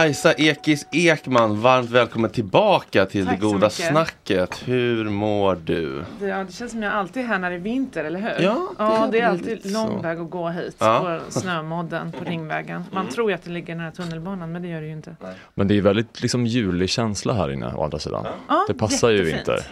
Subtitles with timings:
[0.00, 3.72] Kajsa Ekis Ekman, varmt välkommen tillbaka till Tack det goda mycket.
[3.72, 4.68] snacket.
[4.68, 6.04] Hur mår du?
[6.20, 8.44] Det, ja, det känns som jag alltid är här när det är vinter, eller hur?
[8.44, 10.02] Ja, det ja, det är alltid lång så.
[10.02, 11.20] väg att gå hit Ja.
[11.26, 12.84] på snömodden på Ringvägen.
[12.92, 15.16] Man tror ju att det ligger nära tunnelbanan, men det gör det ju inte.
[15.54, 18.26] Men det är väldigt liksom julig känsla här inne å andra sidan.
[18.48, 19.48] Ja, det passar ju jättefint.
[19.48, 19.66] vinter.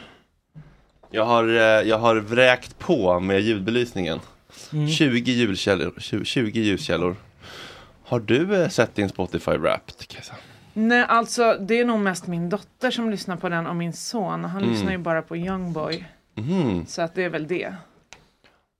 [1.11, 4.21] Jag har, eh, jag har vräkt på med ljudbelysningen.
[4.73, 4.89] Mm.
[4.89, 7.17] 20, ljuskällor, 20, 20 ljuskällor.
[8.09, 10.35] Har du eh, sett din Spotify Wrapped, Kajsa?
[10.73, 14.45] Nej, alltså det är nog mest min dotter som lyssnar på den och min son.
[14.45, 14.75] Han Mm.
[14.75, 16.05] lyssnar ju bara på Youngboy.
[16.35, 16.87] Mhm.
[16.87, 17.75] Så att det är väl det.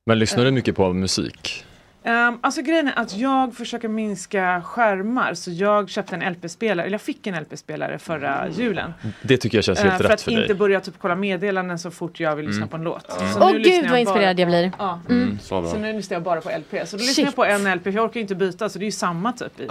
[0.07, 1.65] Men lyssnar du mycket på musik?
[2.09, 6.95] Um, alltså grejen är att jag försöker minska skärmar så jag köpte en LP-spelare, eller
[6.95, 8.93] jag fick en LP-spelare förra julen.
[9.23, 10.55] Det tycker jag känns helt för rätt att för inte dig.
[10.57, 12.69] börja typ kolla meddelanden så fort jag vill lyssna Mm.
[12.69, 13.11] på en låt.
[13.11, 14.73] Så Åh nu lyssnar gud jag vad inspirerad bara jag blir.
[14.79, 15.01] Ja.
[15.11, 15.71] Mm, så bra.
[15.71, 16.87] Så nu lyssnar jag bara på LP.
[16.89, 18.87] Så då lyssnar jag på en LP, för jag orkar inte byta så det är
[18.87, 19.61] ju samma typ.
[19.61, 19.65] I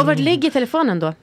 [0.00, 1.14] Och vart ligger telefonen då?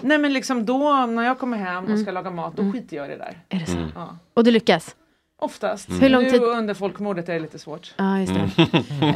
[0.00, 2.02] Nej men liksom då när jag kommer hem och Mm.
[2.02, 3.38] ska laga mat, då skiter jag i det där.
[3.48, 3.76] Är det så?
[3.76, 3.88] Mm.
[3.94, 4.16] Ja.
[4.34, 4.96] Och du lyckas?
[5.38, 5.88] Oftast.
[5.88, 6.00] Mm.
[6.00, 7.94] Hur lång nu tid- under folkmordet är det lite svårt.
[7.96, 8.66] Ja, just det.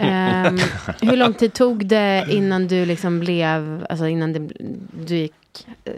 [0.01, 0.59] Ehm,
[1.01, 4.49] hur lång tid tog det innan du liksom blev, alltså innan det,
[5.07, 5.33] du gick,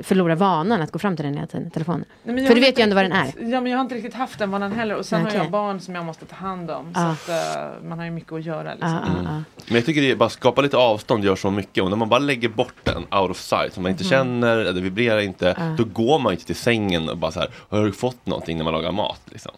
[0.02, 2.04] förlorade vanan att gå fram till den hela tiden, telefonen?
[2.22, 3.26] Nej, För du vet ju inte ändå vad den är.
[3.52, 5.50] Ja men jag har inte riktigt haft den vanan heller och sen Nej, har jag
[5.50, 6.92] barn som jag måste ta hand om.
[6.94, 7.14] Ah.
[7.14, 8.70] Så att, eh, man har ju mycket att göra.
[8.72, 8.88] Liksom.
[8.94, 9.42] Ah, ah, ah.
[9.66, 12.08] Men jag tycker det är bara skapa lite avstånd gör så mycket och när man
[12.08, 14.10] bara lägger bort den out of sight som man inte Mhm.
[14.10, 15.74] känner, eller det vibrerar inte, Ja.
[15.78, 18.64] då går man inte till sängen och bara så här, har du fått någonting när
[18.64, 19.20] man lagar mat?
[19.30, 19.52] Liksom.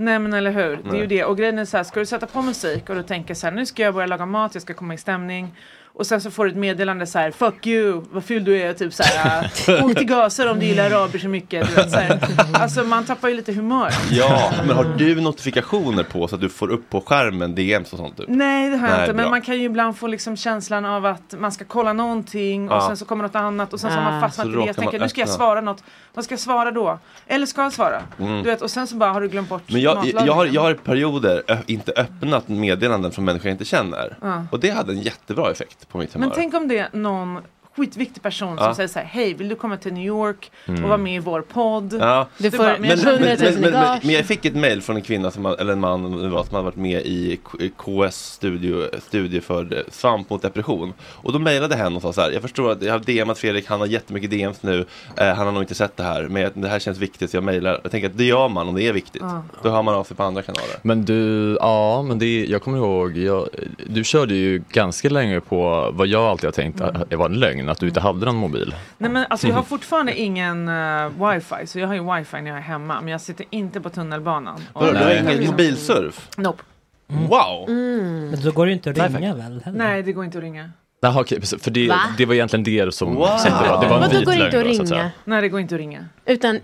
[0.00, 1.06] Nej men eller hur, det är ju Nej.
[1.06, 1.24] det.
[1.24, 3.54] Och grejen är så här, ska du sätta på musik och du tänker så här,
[3.54, 5.54] nu ska jag börja laga mat, jag ska komma i stämning.
[5.98, 8.72] Och sen så får du ett meddelande så här, fuck you, vad ful du är,
[8.74, 11.68] typ så här, äh, åk till Gaza om du gillar araber så mycket.
[11.68, 12.20] Du vet, så här.
[12.52, 13.92] Alltså man tappar ju lite humör.
[14.10, 17.98] Ja, men har du notifikationer på så att du får upp på skärmen DMs och
[17.98, 18.16] sånt?
[18.16, 18.26] Typ?
[18.28, 19.30] Nej det har jag inte, men bra.
[19.30, 22.86] man kan ju ibland få liksom känslan av att man ska kolla någonting och Ja.
[22.86, 24.20] sen så kommer något annat och sen så har man Ah.
[24.20, 24.66] fastnat i det.
[24.66, 25.82] Jag tänker nu ska jag svara något,
[26.14, 26.98] vad ska jag svara då?
[27.26, 28.02] Eller ska jag svara?
[28.18, 28.42] Mm.
[28.42, 30.62] Du vet, och sen så bara har du glömt bort Men jag, jag, har, jag
[30.62, 34.16] har i perioder inte öppnat meddelanden från människor jag inte känner.
[34.22, 34.46] Ja.
[34.50, 36.26] Och det hade en jättebra effekt på mitt humör.
[36.26, 37.38] Men tänk om det är någon
[37.78, 40.82] skitviktig person som säger så här, hej vill du komma till New York Mm.
[40.84, 41.96] och vara med i vår podd?
[42.00, 42.26] Ja.
[42.38, 44.96] Du får men, men, men, men, men, men, men, men jag fick ett mail från
[44.96, 47.40] en kvinna, som, eller en man som hade varit med i
[47.76, 50.92] KS studio, studie för eh, svamp mot depression.
[51.02, 53.66] Och då mejlade henne och sa så här, jag förstår att jag har DMat Fredrik,
[53.66, 54.84] han har jättemycket DMs nu,
[55.16, 57.44] eh, han har nog inte sett det här, men det här känns viktigt så jag
[57.44, 57.80] mejlar.
[57.82, 59.22] Jag tänker att det gör man om det är viktigt.
[59.24, 59.42] Ja.
[59.62, 60.76] Då hör man av sig på andra kanaler.
[60.82, 63.48] Men du, ja men det, jag kommer ihåg, jag,
[63.86, 66.96] du körde ju ganska länge på vad jag alltid har tänkt Mm.
[67.02, 68.74] att det var en lögn, att du inte hade någon mobil.
[68.98, 72.46] Nej men alltså jag har fortfarande ingen uh, wifi så jag har ju wifi när
[72.50, 74.60] jag är hemma men jag sitter inte på tunnelbanan.
[74.72, 76.28] Och- Vadå, du har ingen mobilsurf?
[76.36, 76.62] Nope.
[77.06, 77.68] Wow!
[77.68, 78.30] Mm.
[78.30, 79.40] Men då går det ju inte att ringa väl?
[79.40, 79.72] heller?
[79.72, 80.70] Nej det går inte att ringa.
[81.00, 82.00] Jaha okej, precis, för det, Va?
[82.18, 83.28] det var egentligen det som, Wow.
[83.44, 83.82] det var.
[83.82, 85.10] Det var en Vadå vit går det inte att ringa?
[85.24, 86.04] Nej det går inte att ringa.
[86.26, 86.60] Utan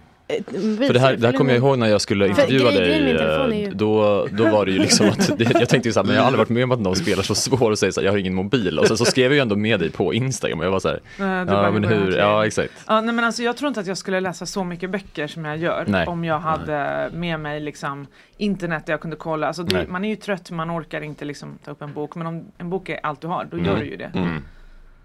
[0.86, 3.64] För det här, det här kommer jag ihåg när jag skulle intervjua dig.
[3.64, 6.26] eh, Då, då var det ju liksom att, jag tänkte ju såhär, men jag har
[6.26, 8.34] aldrig varit med om att någon spelar så svår och säger såhär, jag har ingen
[8.34, 8.78] mobil.
[8.78, 11.00] Och sen så skrev jag ju ändå med dig på Instagram och jag var såhär,
[11.18, 12.72] Nej, du ja men "Hur här ja till?" exakt.
[12.86, 15.44] Ja, nej, men alltså, jag tror inte att jag skulle läsa så mycket böcker som
[15.44, 16.06] jag gör Nej.
[16.06, 19.46] om jag hade med mig liksom, internet där jag kunde kolla.
[19.46, 22.14] Alltså, det, man är ju trött, man orkar inte liksom, ta upp en bok.
[22.14, 23.66] Men om en bok är allt du har, då Mm.
[23.70, 24.10] gör du ju det.
[24.14, 24.42] Mm.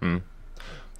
[0.02, 0.22] Mm.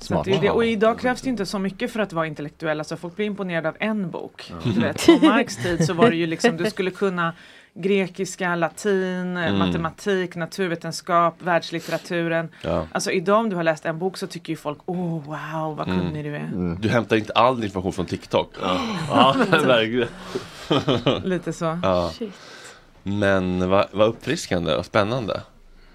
[0.04, 0.24] Smart.
[0.24, 0.50] det det.
[0.50, 2.78] Och idag krävs det inte så mycket för att vara intellektuell.
[2.78, 4.52] Alltså, folk blir imponerade av en bok.
[4.64, 7.32] Du vet, på Marx tid så var det ju liksom, du skulle kunna
[7.74, 9.58] grekiska, latin, Mm.
[9.58, 12.48] matematik, naturvetenskap, världslitteraturen.
[12.62, 12.86] Ja.
[12.92, 15.88] Alltså idag om du har läst en bok så tycker ju folk, oh, wow vad
[15.88, 16.00] Mm.
[16.00, 16.76] kunnig du är.
[16.80, 18.54] Du hämtar inte all information från TikTok.
[19.10, 20.08] Ja, verkligen.
[21.30, 21.78] Lite så.
[21.82, 22.12] Ja.
[23.02, 25.40] Men vad vad uppfriskande och spännande.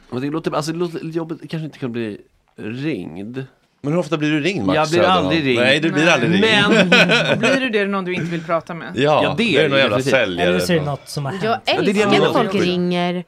[0.10, 2.22] Men det låter, alltså, det låter jobbigt, kanske inte kan bli
[2.56, 3.44] ringd.
[3.86, 5.26] Men hur ofta blir du ringd Max Jag blir Söderholm?
[5.26, 5.60] aldrig ringd.
[5.60, 6.46] Nej, du blir aldrig ringd.
[6.70, 8.88] Men- Och blir du det någon du inte vill prata med?
[8.96, 10.22] Ja, Ja, det det är är någon det jävla definitivt.
[10.22, 10.50] säljare.
[10.50, 11.44] Eller så är det som- något som har hänt.
[11.44, 12.34] Jag det är det älskar jag när menar.
[12.52, 13.24] folk ringer.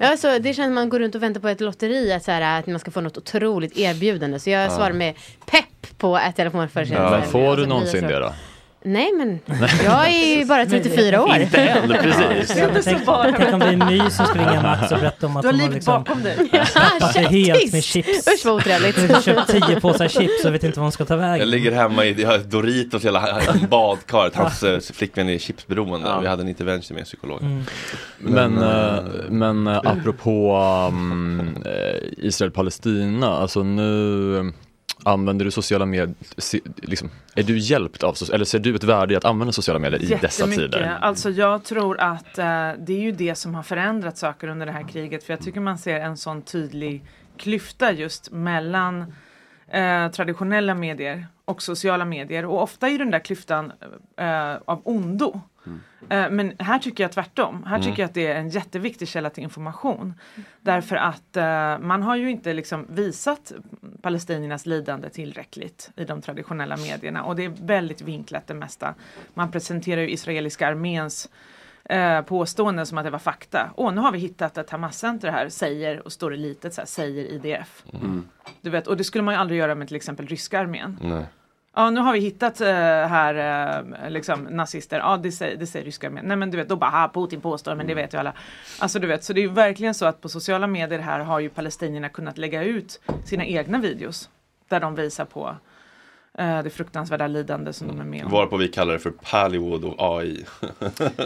[0.00, 2.58] Alltså, det känns som man går runt och väntar på ett lotteri, att, så här,
[2.60, 4.38] att man ska få något otroligt erbjudande.
[4.38, 5.14] Så jag svarar med
[5.50, 6.98] pepp på ett telefonförsäljning.
[7.10, 8.32] Men får Alltså, du det blir någonsin det då?
[8.84, 9.40] Nej men,
[9.84, 11.36] jag är ju bara 34 år.
[11.36, 12.56] Inte än, precis.
[12.56, 12.84] Ja, tänk,
[13.36, 15.52] tänk om det är My som ska ringa Max och berätta om att Du har
[15.52, 16.36] hon har liksom bakom dig.
[16.74, 18.28] tappat sig helt med chips.
[18.28, 19.00] Usch vad otrevligt.
[19.00, 21.38] Hon har köpt tio påsar chips och vet inte vad hon ska ta vägen.
[21.38, 24.34] Jag ligger hemma i jag Doritos hela badkaret.
[24.36, 26.08] Hans eh, flickvän är chipsberoende.
[26.08, 26.20] Ja.
[26.20, 27.42] Vi hade en intervention med en psykolog.
[27.42, 27.64] Mm.
[28.18, 30.56] Men, Men, eh, men eh, apropå
[30.92, 34.52] um, eh, Israel-Palestina, alltså nu
[35.04, 36.14] använder du sociala medier,
[36.76, 40.02] liksom, är du hjälpt av, eller ser du ett värde i att använda sociala medier
[40.02, 40.98] i dessa tider?
[41.00, 42.44] Alltså jag tror att eh,
[42.78, 45.24] det är ju det som har förändrat saker under det här kriget.
[45.24, 47.04] För jag tycker man ser en sån tydlig
[47.36, 49.14] klyfta just mellan
[49.68, 52.44] eh, traditionella medier och sociala medier.
[52.44, 53.72] Och ofta är den där klyftan
[54.16, 55.40] eh, av ondo.
[56.08, 57.64] Eh, Men här tycker jag tvärtom.
[57.64, 60.14] Här tycker jag att det är en jätteviktig källa till information.
[60.60, 63.52] Därför att eh, man har ju inte liksom visat
[64.02, 67.22] palestiniernas lidande tillräckligt i de traditionella medierna.
[67.24, 68.94] Och det är väldigt vinklat det mesta.
[69.34, 71.28] Man presenterar ju israeliska arméns
[71.84, 73.70] eh, påståenden som att det var fakta.
[73.76, 76.86] Åh, nu har vi hittat ett Hamas-center här, säger, och står det litet så här,
[76.86, 77.84] säger IDF.
[77.92, 78.28] Mm.
[78.60, 80.98] Du vet, och det skulle man ju aldrig göra med till exempel ryska armén.
[81.02, 81.26] Nej.
[81.74, 83.34] Ja, nu har vi hittat eh, här
[84.04, 84.98] eh, liksom nazister.
[84.98, 86.24] Ja, det säger, det säger ryska armén.
[86.24, 88.32] Nej, men du vet, då bara, ha, Putin påstår, men det vet ju alla.
[88.78, 91.40] Alltså, du vet, så det är ju verkligen så att på sociala medier här har
[91.40, 94.30] ju palestinierna kunnat lägga ut sina egna videos
[94.68, 95.56] där de visar på
[96.38, 98.30] det fruktansvärda lidande som de är med om.
[98.30, 100.44] Varpå vi kallar det för Pallywood och AI.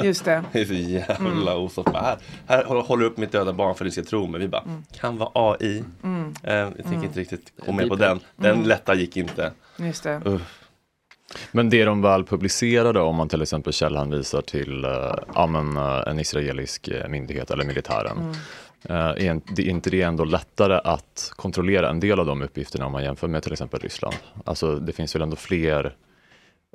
[0.03, 0.45] Just det.
[0.53, 1.17] det är så jävla
[1.53, 1.65] Mm.
[1.65, 1.93] osoft.
[1.93, 4.41] Bara, Här, här håller- upp mitt döda barn för att ni ska tro mig.
[4.41, 4.63] Vi bara,
[5.01, 5.85] kan vara AI.
[6.05, 6.35] Mm.
[6.43, 7.05] Eh, jag tänker Mm.
[7.05, 8.21] inte riktigt gå med på den.
[8.37, 8.67] Den Mm.
[8.69, 9.53] lätta gick inte.
[9.77, 10.23] Just det.
[10.25, 10.63] Uff.
[11.53, 15.15] Men det de väl publicerade, om man till exempel källhänvisar till eh,
[15.77, 18.31] eh, en israelisk eh, myndighet eller militären, Mm.
[18.31, 18.37] eh,
[18.83, 22.93] är det är inte det ändå lättare att kontrollera en del av de uppgifterna om
[22.93, 24.17] man jämför med till exempel Ryssland?
[24.45, 25.97] Alltså det finns väl ändå fler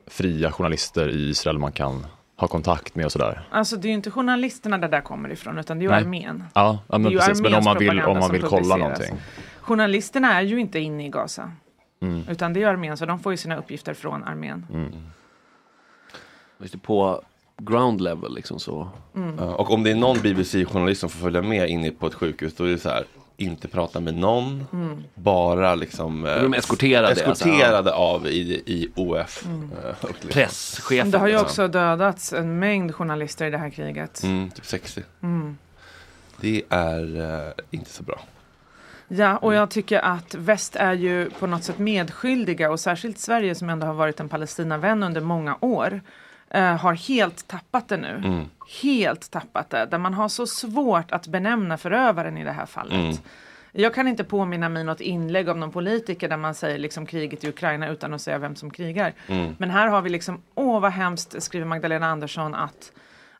[0.07, 2.05] fria journalister i Israel man kan
[2.35, 3.47] ha kontakt med och sådär?
[3.51, 6.01] Alltså det är ju inte journalisterna där där kommer ifrån utan det är ju Nej.
[6.01, 6.43] armén.
[6.53, 7.41] Ja, ja men precis.
[7.41, 9.15] Men om man vill, om man vill kolla någonting.
[9.61, 11.51] Journalisterna är ju inte inne i Gaza.
[12.01, 12.23] Mm.
[12.29, 14.65] Utan det är armén, så de får ju sina uppgifter från armén.
[16.57, 17.21] Det, På
[17.65, 18.89] ground level liksom så.
[19.15, 19.35] Mm.
[19.39, 22.55] Ja, och om det är någon BBC-journalist som får följa med in på ett sjukhus
[22.55, 23.03] då är det så här
[23.37, 25.03] inte prata med någon, Mm.
[25.15, 29.45] bara liksom eh, De är eskorterade, eskorterade alltså, av i, i OF.
[29.45, 29.69] Mm.
[30.01, 31.11] liksom- Presschefen.
[31.11, 31.45] Det har ju liksom.
[31.45, 34.23] också dödats en mängd journalister i det här kriget.
[34.23, 35.03] Mm, typ 60.
[35.23, 35.57] Mm.
[36.37, 38.19] Det är eh, inte så bra.
[39.07, 43.55] Ja, och jag tycker att väst är ju på något sätt medskyldiga och särskilt Sverige
[43.55, 46.01] som ändå har varit en Palestinavän under många år
[46.53, 48.21] eh, har helt tappat det nu.
[48.25, 48.45] Mm.
[48.81, 52.93] Helt tappat det, där man har så svårt att benämna förövaren i det här fallet.
[52.93, 53.15] Mm.
[53.71, 57.43] Jag kan inte påminna mig något inlägg av någon politiker där man säger liksom kriget
[57.43, 59.13] i Ukraina utan att säga vem som krigar.
[59.27, 59.55] Mm.
[59.59, 62.91] Men här har vi liksom, åh vad hemskt, skriver Magdalena Andersson, att,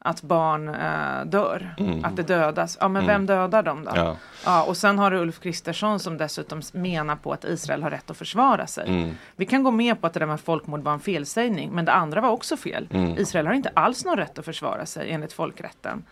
[0.03, 1.75] att barn eh, dör.
[1.77, 2.05] Mm.
[2.05, 2.77] Att det dödas.
[2.81, 3.13] Ja men Mm.
[3.13, 3.91] vem dödar dem då?
[3.95, 4.15] Ja.
[4.45, 8.09] Ja, och sen har du Ulf Kristersson som dessutom menar på att Israel har rätt
[8.09, 8.87] att försvara sig.
[8.89, 9.15] Mm.
[9.35, 11.91] Vi kan gå med på att det där med folkmord var en felsägning, men det
[11.91, 12.87] andra var också fel.
[12.91, 13.17] Mm.
[13.17, 16.03] Israel har inte alls någon rätt att försvara sig enligt folkrätten.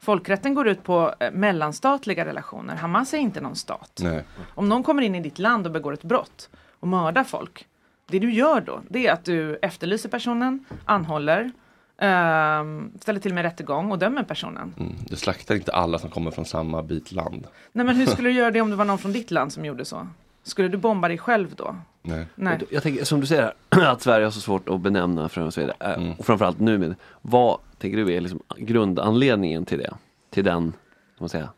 [0.00, 2.76] Folkrätten går ut på eh, mellanstatliga relationer.
[2.76, 4.00] Hamas är inte någon stat.
[4.02, 4.24] Nej.
[4.54, 6.48] Om någon kommer in i ditt land och begår ett brott
[6.80, 7.66] och mördar folk.
[8.10, 11.50] Det du gör då, det är att du efterlyser personen, anhåller,
[11.98, 14.74] ehm, ställer till med rättegång och dömer personen.
[14.78, 14.92] Mm.
[15.08, 17.46] Du slaktar inte alla som kommer från samma bit land.
[17.72, 19.64] Nej men hur skulle du göra det om det var någon från ditt land som
[19.64, 20.08] gjorde så?
[20.42, 21.76] Skulle du bomba dig själv då?
[22.02, 22.26] Nej.
[22.34, 22.58] Nej.
[22.70, 25.60] Jag tänker, som du säger, att Sverige har så svårt att benämna för och så
[25.60, 25.76] vidare.
[25.80, 26.12] Eh, Mm.
[26.12, 29.94] Och framförallt nu med, vad tänker du är liksom grundanledningen till det?
[30.30, 30.72] Till den,
[31.14, 31.48] ska man säga.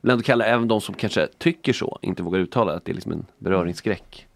[0.00, 2.94] Vill ändå kalla även de som kanske tycker så, inte vågar uttala att det är
[2.94, 4.26] liksom en beröringsskräck.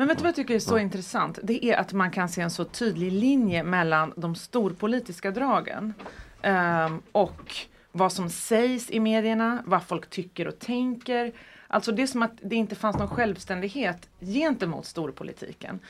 [0.00, 1.38] Men vet du vad jag tycker är så intressant?
[1.42, 5.94] Det är att man kan se en så tydlig linje mellan de storpolitiska dragen
[6.42, 7.56] ehm, och
[7.92, 11.32] vad som sägs i medierna, vad folk tycker och tänker.
[11.66, 15.80] Alltså det är som att det inte fanns någon självständighet gentemot storpolitiken.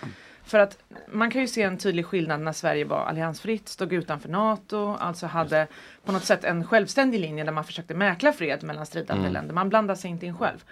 [0.44, 0.78] För att
[1.12, 5.26] man kan ju se en tydlig skillnad när Sverige var alliansfritt, stod utanför NATO, alltså
[5.26, 5.66] hade
[6.04, 9.32] på något sätt en självständig linje där man försökte mäkla fred mellan stridande Mm.
[9.32, 9.54] länder.
[9.54, 10.64] Man blandade sig inte in själv.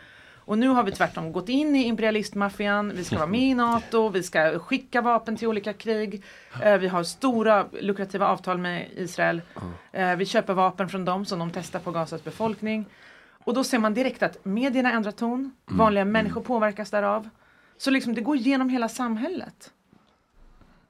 [0.48, 4.08] Och nu har vi tvärtom gått in i imperialistmaffian, vi ska vara med i NATO,
[4.08, 6.22] vi ska skicka vapen till olika krig.
[6.62, 9.40] Eh, vi har stora lukrativa avtal med Israel.
[9.92, 12.84] Eh, vi köper vapen från dem som de testar på Gazas befolkning.
[13.44, 17.28] Och då ser man direkt att medierna ändrar ton, vanliga människor påverkas därav.
[17.78, 19.70] Så liksom det går igenom hela samhället.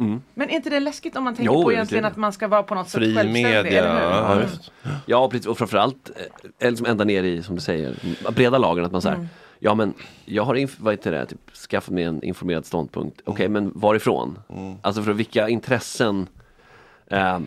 [0.00, 0.22] Mm.
[0.34, 2.08] Men är inte det läskigt om man tänker Jo, på egentligen det.
[2.08, 3.42] att man ska vara på något sätt Fri självständig?
[3.64, 4.42] media, ja, Mm.
[4.42, 4.72] just.
[5.06, 5.46] Ja, precis.
[5.46, 6.10] Och framförallt,
[6.58, 7.94] eller liksom ända ner i, som du säger,
[8.30, 8.84] breda lagen.
[8.84, 9.28] Att man säger, Mm.
[9.58, 13.20] Ja men jag har inf- vad heter det, typ, skaffat mig en informerad ståndpunkt.
[13.24, 14.38] Okej, men varifrån?
[14.48, 14.76] Mm.
[14.82, 16.26] Alltså för vilka intressen
[17.06, 17.40] eh,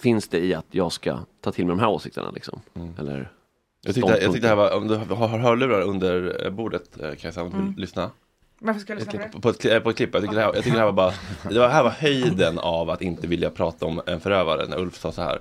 [0.00, 2.60] finns det i att jag ska ta till mig de här åsikterna liksom?
[2.98, 3.26] Eller Mm.
[3.86, 7.14] Jag tyckte, jag tyckte det här var, om du har hörlurar under eh, bordet eh,
[7.14, 7.74] Kajsa, om du Mm.
[7.76, 8.10] lyssna.
[8.58, 9.40] Varför ska jag lyssna på det?
[9.40, 10.92] På, ett, kli- på ett klipp, jag tycker, det här, jag tycker det här var
[10.92, 11.12] bara
[11.50, 14.96] Det var, här var höjden av att inte vilja prata om en förövare när Ulf
[14.96, 15.38] sa så här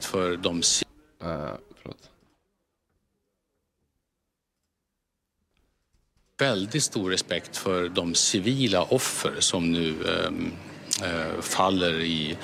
[0.00, 0.60] För de uh,
[1.82, 2.10] förlåt.
[6.40, 9.94] Väldigt stor respekt för de civila offer som nu
[10.26, 10.52] ehm,
[11.02, 12.36] eh, faller i,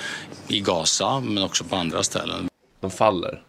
[0.47, 2.47] i Gaza men också på andra ställen.
[2.79, 3.43] De faller.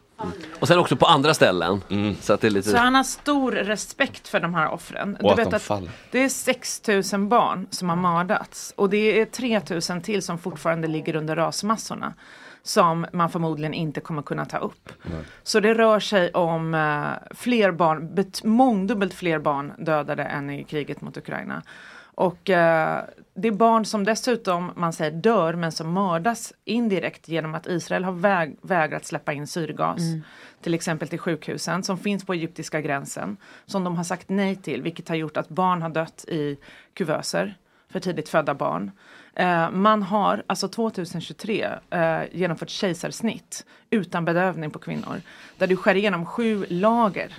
[0.61, 1.81] Och sen också på andra ställen.
[2.21, 2.71] Så att det är lite...
[2.71, 5.17] Så han har stor respekt för de här offren.
[5.17, 5.91] Och att de faller.
[6.11, 6.83] det är 6
[7.13, 11.37] 000 barn som har mördats och det är 3 000 till som fortfarande ligger under
[11.37, 12.15] rasmassorna.
[12.63, 14.93] Som man förmodligen inte kommer kunna ta upp.
[15.43, 20.65] Så det rör sig om eh, fler barn, bet- mångdubbelt fler barn dödade än i
[20.65, 21.63] kriget mot Ukraina.
[22.15, 27.55] Och eh, det är barn som dessutom, man säger dör, men som mördas indirekt genom
[27.55, 30.01] att Israel har väg, vägrat släppa in syrgas.
[30.01, 30.23] Mm.
[30.63, 33.37] Till exempel till sjukhusen som finns på egyptiska gränsen.
[33.67, 36.59] Som de har sagt nej till, vilket har gjort att barn har dött i
[36.95, 37.55] kuvöser.
[37.89, 38.91] För tidigt födda barn.
[39.35, 45.23] Eh, man har alltså 2023 eh, genomfört kejsarsnitt utan bedövning på kvinnor.
[45.59, 47.35] Där du skär igenom sju lager.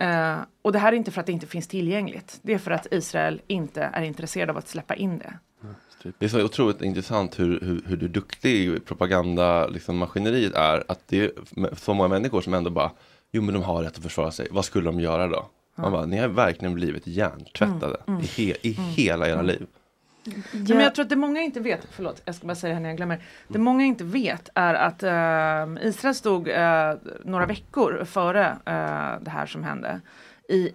[0.00, 2.38] Eh, och det här är inte för att det inte finns tillgängligt.
[2.42, 5.38] Det är för att Israel inte är intresserad av att släppa in det.
[6.18, 10.84] Det är så otroligt intressant hur, hur, hur du duktig propaganda liksom, är.
[10.88, 11.32] Att det är
[11.76, 12.90] så många människor som ändå bara,
[13.32, 14.48] jo men de har rätt att försvara sig.
[14.50, 15.46] Vad skulle de göra då?
[15.76, 18.90] Man bara, ni har verkligen blivit hjärntvättade Mm, mm, i, he, i mm.
[18.90, 19.66] hela era liv.
[20.24, 20.74] Ja.
[20.74, 22.82] Men jag tror att det många inte vet, förlåt jag ska bara säga det här
[22.82, 23.22] när jag glömmer.
[23.48, 29.30] Det många inte vet är att eh, Israel stod eh, några veckor före eh, det
[29.30, 30.00] här som hände
[30.48, 30.72] i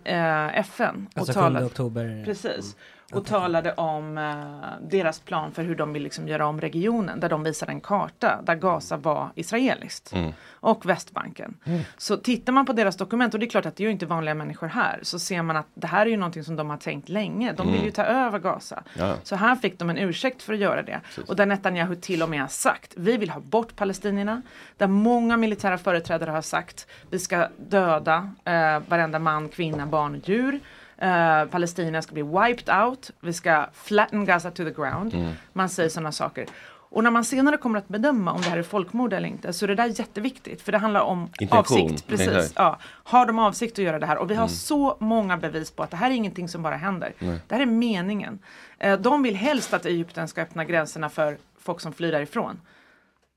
[0.53, 1.07] FN.
[1.15, 2.21] Alltså 7 talade- oktober.
[2.25, 2.75] Precis.
[3.13, 7.19] Och talade om eh, deras plan för hur de vill liksom göra om regionen.
[7.19, 10.13] Där de visade en karta där Gaza var israeliskt.
[10.13, 10.31] Mm.
[10.61, 11.57] Och Västbanken.
[11.65, 11.81] Mm.
[11.97, 14.05] Så tittar man på deras dokument, och det är klart att det är ju inte
[14.05, 14.99] vanliga människor här.
[15.03, 17.53] Så ser man att det här är ju någonting som de har tänkt länge.
[17.53, 17.85] De vill Mm.
[17.85, 18.83] ju ta över Gaza.
[18.97, 19.15] Ja.
[19.23, 21.01] Så här fick de en ursäkt för att göra det.
[21.27, 24.41] Och där Netanyahu till och med har sagt, vi vill ha bort palestinierna.
[24.77, 30.29] Där många militära företrädare har sagt, vi ska döda eh, varenda man, kvinna, barn och
[30.29, 30.59] djur.
[31.01, 33.11] Eh, Palestina ska bli wiped out.
[33.19, 35.13] Vi ska flatten Gaza to the ground.
[35.13, 35.31] Mm.
[35.53, 36.45] Man säger sådana saker.
[36.91, 39.65] Och när man senare kommer att bedöma om det här är folkmord eller inte så
[39.65, 40.61] är det där jätteviktigt.
[40.61, 41.81] För det handlar om Intention.
[41.81, 42.07] avsikt.
[42.07, 42.53] Precis.
[42.55, 42.77] Ja.
[42.83, 44.17] Har de avsikt att göra det här?
[44.17, 44.55] Och vi har Mm.
[44.55, 47.13] så många bevis på att det här är ingenting som bara händer.
[47.19, 47.39] Nej.
[47.47, 48.39] Det här är meningen.
[48.79, 52.61] Eh, de vill helst att Egypten ska öppna gränserna för folk som flyr därifrån.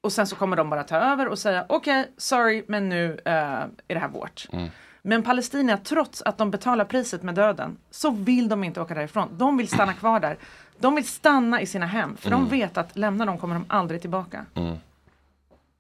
[0.00, 3.33] Och sen så kommer de bara ta över och säga okej, sorry, men nu eh,
[3.33, 4.47] är det här vårt.
[4.52, 4.69] Mm.
[5.03, 9.29] Men Palestina, trots att de betalar priset med döden, så vill de inte åka därifrån.
[9.37, 10.37] De vill stanna kvar där.
[10.79, 12.41] De vill stanna i sina hem, för Mm.
[12.41, 14.47] de vet att lämna dem kommer de aldrig tillbaka.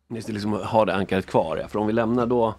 [0.08, 1.68] Just det, liksom ha det ankaret kvar ja.
[1.68, 2.56] För om vi lämnar då, att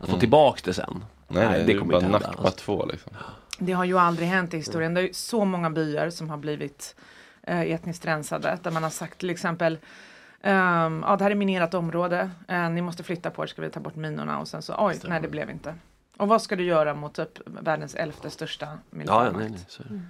[0.00, 0.20] få Mm.
[0.20, 1.04] tillbaka det sen.
[1.28, 2.18] Nej, nej, det är bara hända.
[2.18, 3.12] nakba två liksom.
[3.58, 4.94] Det har ju aldrig hänt i historien.
[4.94, 6.94] Det är ju så många byar som har blivit
[7.42, 8.58] eh, etniskt rensade.
[8.62, 9.78] Där man har sagt till exempel
[10.42, 12.30] ehm, ja det här är minerat område.
[12.48, 14.38] Eh, ni måste flytta på er, ska vi ta bort minorna?
[14.38, 15.74] Och sen så oj, nej det blev inte.
[16.16, 19.38] Och vad ska du göra mot typ världens elfte största Ja, ja, militärmakt?
[19.38, 19.50] nej,
[19.88, 20.00] nej,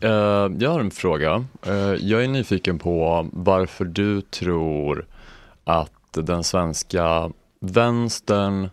[0.00, 0.06] det.
[0.08, 1.44] Eh, jag har en fråga.
[1.66, 5.06] Eh, jag är nyfiken på varför du tror
[5.64, 8.70] att den svenska vänstern,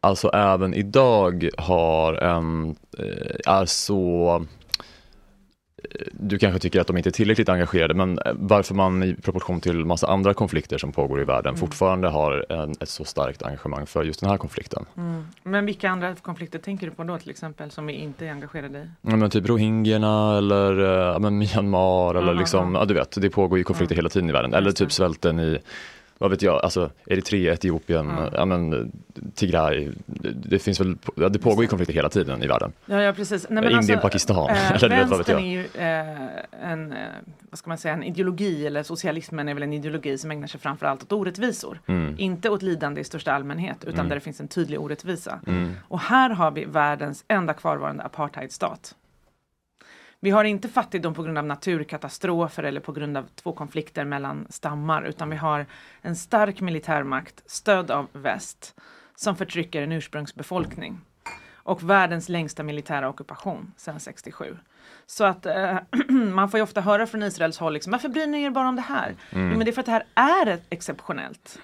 [0.00, 4.46] alltså även idag, har en, eh, är så
[6.12, 9.60] du kanske tycker att de inte är tillräckligt engagerade men eh, varför man i proportion
[9.60, 11.60] till massa andra konflikter som pågår i världen Mm.
[11.60, 14.84] fortfarande har en, ett så starkt engagemang för just den här konflikten.
[14.96, 15.24] Mm.
[15.42, 18.78] Men vilka andra konflikter tänker du på då till exempel som vi inte är engagerade
[18.78, 18.88] i?
[19.10, 23.20] Ja, men typ rohingyerna eller eh, ja, men Myanmar eller Aha, liksom, ja du vet,
[23.20, 24.54] det pågår ju konflikter hela tiden i världen.
[24.54, 25.58] Eller typ svälten i,
[26.22, 28.30] vad vet jag, alltså Eritrea, Etiopien, Ja.
[28.32, 28.92] ja men
[29.34, 29.90] Tigray,
[30.34, 30.96] det, finns väl,
[31.30, 32.72] det pågår ju konflikter hela tiden i världen.
[32.86, 33.46] Ja, ja precis.
[33.50, 35.46] Nej, Indien, alltså, Pakistan, eh, eller vet, vad vet vänstern jag.
[35.46, 35.60] är ju
[36.60, 36.98] eh, en, eh,
[37.50, 40.60] vad ska man säga, en ideologi, eller socialismen är väl en ideologi som ägnar sig
[40.60, 41.80] framförallt åt orättvisor.
[41.86, 42.14] Mm.
[42.18, 44.08] Inte åt lidande i största allmänhet, utan Mm.
[44.08, 45.40] där det finns en tydlig orättvisa.
[45.46, 45.72] Mm.
[45.88, 48.94] Och här har vi världens enda kvarvarande apartheidstat.
[50.24, 54.46] Vi har inte fattigdom på grund av naturkatastrofer eller på grund av två konflikter mellan
[54.50, 55.66] stammar, utan vi har
[56.02, 58.74] en stark militärmakt stödd av väst
[59.16, 61.00] som förtrycker en ursprungsbefolkning
[61.54, 64.56] och världens längsta militära ockupation sedan 67.
[65.06, 68.42] Så att eh, man får ju ofta höra från Israels håll, liksom, varför bryr ni
[68.42, 69.14] er bara om det här?
[69.30, 69.50] Mm.
[69.50, 71.58] Jo, men det är för att det här är exceptionellt.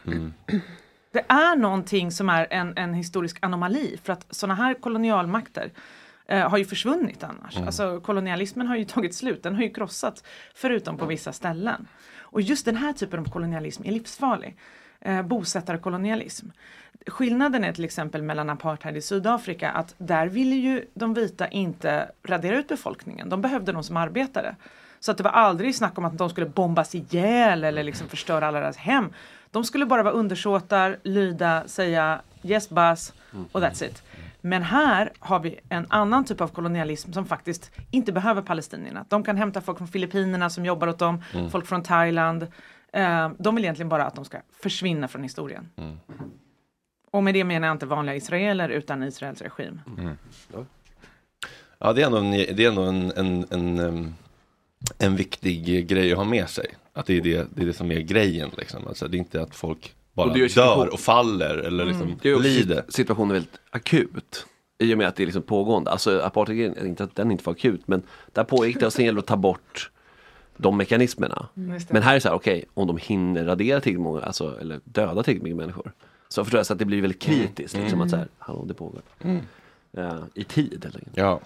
[1.13, 5.71] Det är någonting som är en, en historisk anomali för att sådana här kolonialmakter
[6.29, 7.57] eh, har ju försvunnit annars.
[7.57, 7.67] Mm.
[7.67, 11.89] Alltså kolonialismen har ju tagit slut, den har ju krossats förutom på vissa ställen.
[12.31, 14.57] Och just den här typen av kolonialism är livsfarlig.
[15.01, 16.47] Eh, bosättarkolonialism.
[17.07, 22.11] Skillnaden är till exempel mellan apartheid i Sydafrika att där ville ju de vita inte
[22.23, 23.29] radera ut befolkningen.
[23.29, 24.57] De behövde dem som arbetare.
[25.01, 28.47] Så att det var aldrig snack om att de skulle bombas ihjäl eller liksom förstöra
[28.47, 29.13] alla deras hem.
[29.51, 33.13] De skulle bara vara undersåtar, lyda, säga yes boss
[33.53, 34.03] och that's it.
[34.41, 39.05] Men här har vi en annan typ av kolonialism som faktiskt inte behöver palestinierna.
[39.09, 41.51] De kan hämta folk från Filippinerna som jobbar åt dem, Mm.
[41.51, 42.47] folk från Thailand.
[42.93, 45.69] Eh, de vill egentligen bara att de ska försvinna från historien.
[45.77, 45.97] Mm.
[47.11, 49.81] Och med det menar jag inte vanliga israeler utan Israels regim.
[49.99, 50.17] Mm.
[51.79, 54.15] Ja, det är ändå en, det är ändå en, en, en, em,
[54.99, 56.67] en viktig grej att ha med sig.
[56.93, 58.51] Att det är det, det, är det som är grejen.
[58.59, 58.87] Liksom.
[58.87, 62.19] Alltså, det är inte att folk bara Och det är dör och faller eller liksom
[62.23, 62.85] Det är också lider.
[62.89, 64.47] situationen väldigt akut.
[64.79, 65.91] I och med att det är liksom pågående.
[65.91, 68.03] Alltså apartheid, inte att den inte var akut men
[68.33, 69.91] där pågick det och sen gäller det att ta bort
[70.57, 71.49] de mekanismerna.
[71.57, 71.79] Mm.
[71.79, 71.93] Det.
[71.93, 74.81] Men här är det så här, okej, om de hinner radera tillräckligt många, alltså, eller
[74.85, 75.93] döda tillräckligt mycket människor.
[76.29, 77.85] Så förstår jag så att det blir väldigt kritiskt, Mm.
[77.85, 78.05] liksom Mm.
[78.07, 79.03] att så här, hallå det pågår.
[79.21, 79.41] Mm.
[79.91, 81.17] Ja, I tid helt enkelt.
[81.17, 81.41] Ja,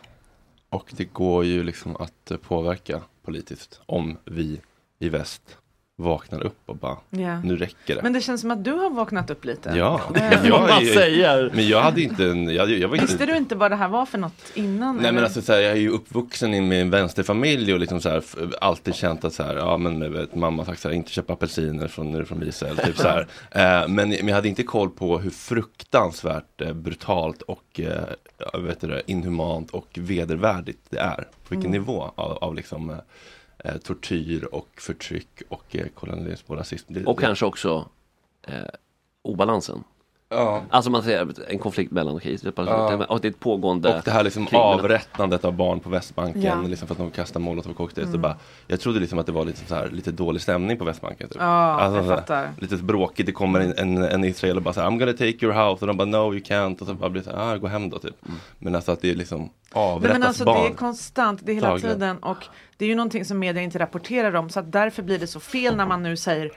[0.68, 4.60] och det går ju liksom att påverka politiskt om vi
[4.98, 5.56] i väst
[6.02, 7.40] vaknar upp och bara, Ja.
[7.40, 8.02] nu räcker det.
[8.02, 9.72] Men det känns som att du har vaknat upp lite.
[9.76, 11.50] Ja, Eh, men jag, man är- säger.
[11.54, 13.88] Men jag hade inte en, jag, jag var inte Visste du inte vad det här
[13.88, 14.94] var för något innan?
[14.96, 15.22] Nej men eller?
[15.24, 18.22] alltså så här, jag är ju uppvuxen i med en vänsterfamilj och liksom så här,
[18.60, 21.32] alltid känt att så här, ja men vet, mamma har sagt så här, inte köpa
[21.32, 22.76] apelsiner från, från Israel.
[22.76, 23.26] Typ så här.
[23.50, 28.80] Eh, men, men jag hade inte koll på hur fruktansvärt eh, brutalt och eh, vet
[28.80, 31.16] du det, inhumant och vedervärdigt det är.
[31.16, 31.80] På vilken Mm.
[31.80, 32.96] nivå av, av liksom
[33.64, 36.92] eh, tortyr och förtryck och eh, kolonialism och rasism.
[36.94, 37.88] Det- Och det- kanske också
[38.42, 38.54] eh,
[39.22, 39.84] obalansen.
[40.32, 40.62] Ja.
[40.70, 43.06] Alltså man säger en konflikt mellan och Israel Ja.
[43.08, 45.90] och det är ett pågående Och det här liksom krig mellan- avrättnandet av barn på
[45.90, 46.62] Västbanken Ja.
[46.68, 48.08] liksom för att de kastar molotov cocktails.
[48.08, 48.20] Mm.
[48.20, 51.28] Bara, jag trodde liksom att det var lite, så här, lite dålig stämning på Västbanken.
[51.28, 51.36] Typ.
[51.40, 54.80] Ja, jag så här, lite bråkigt, det kommer en, en, en israel och bara så
[54.80, 57.10] här, I'm gonna take your house och de bara no you can't och så bara
[57.10, 58.16] blir det så här, ah, gå hem då typ.
[58.58, 60.62] Men alltså att det är liksom Nej, avrättas men alltså barn.
[60.62, 61.94] det är konstant, det är hela Dagligen.
[61.94, 62.36] tiden och
[62.76, 65.40] det är ju någonting som media inte rapporterar om så att därför blir det så
[65.40, 66.50] fel när man nu säger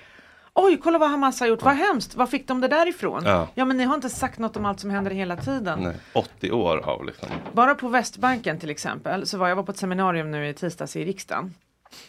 [0.57, 3.23] Oj, kolla vad Hamas har gjort, vad hemskt, var fick de det där ifrån?
[3.55, 3.65] Ja.
[3.65, 5.79] men ni har inte sagt något om allt som händer hela tiden.
[5.79, 7.29] Nej, 80 år av liksom.
[7.53, 10.95] Bara på Västbanken till exempel, så var jag var på ett seminarium nu i tisdags
[10.95, 11.53] i riksdagen.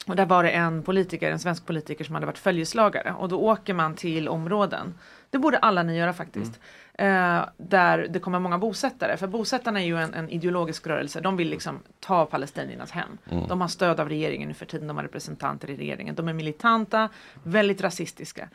[0.07, 3.41] Och där var det en politiker, en svensk politiker som hade varit följeslagare och då
[3.41, 4.95] åker man till områden.
[5.31, 6.61] Det borde alla ni göra faktiskt.
[6.99, 9.17] Eh, där det kommer många bosättare.
[9.17, 11.21] För bosättarna är ju en, en ideologisk rörelse.
[11.21, 13.19] De vill liksom ta palestiniernas hem.
[13.31, 13.49] Mm.
[13.49, 14.89] De har stöd av regeringen nu för tiden.
[14.89, 16.15] De har representanter i regeringen.
[16.15, 17.09] De är militanta,
[17.43, 18.49] väldigt rasistiska.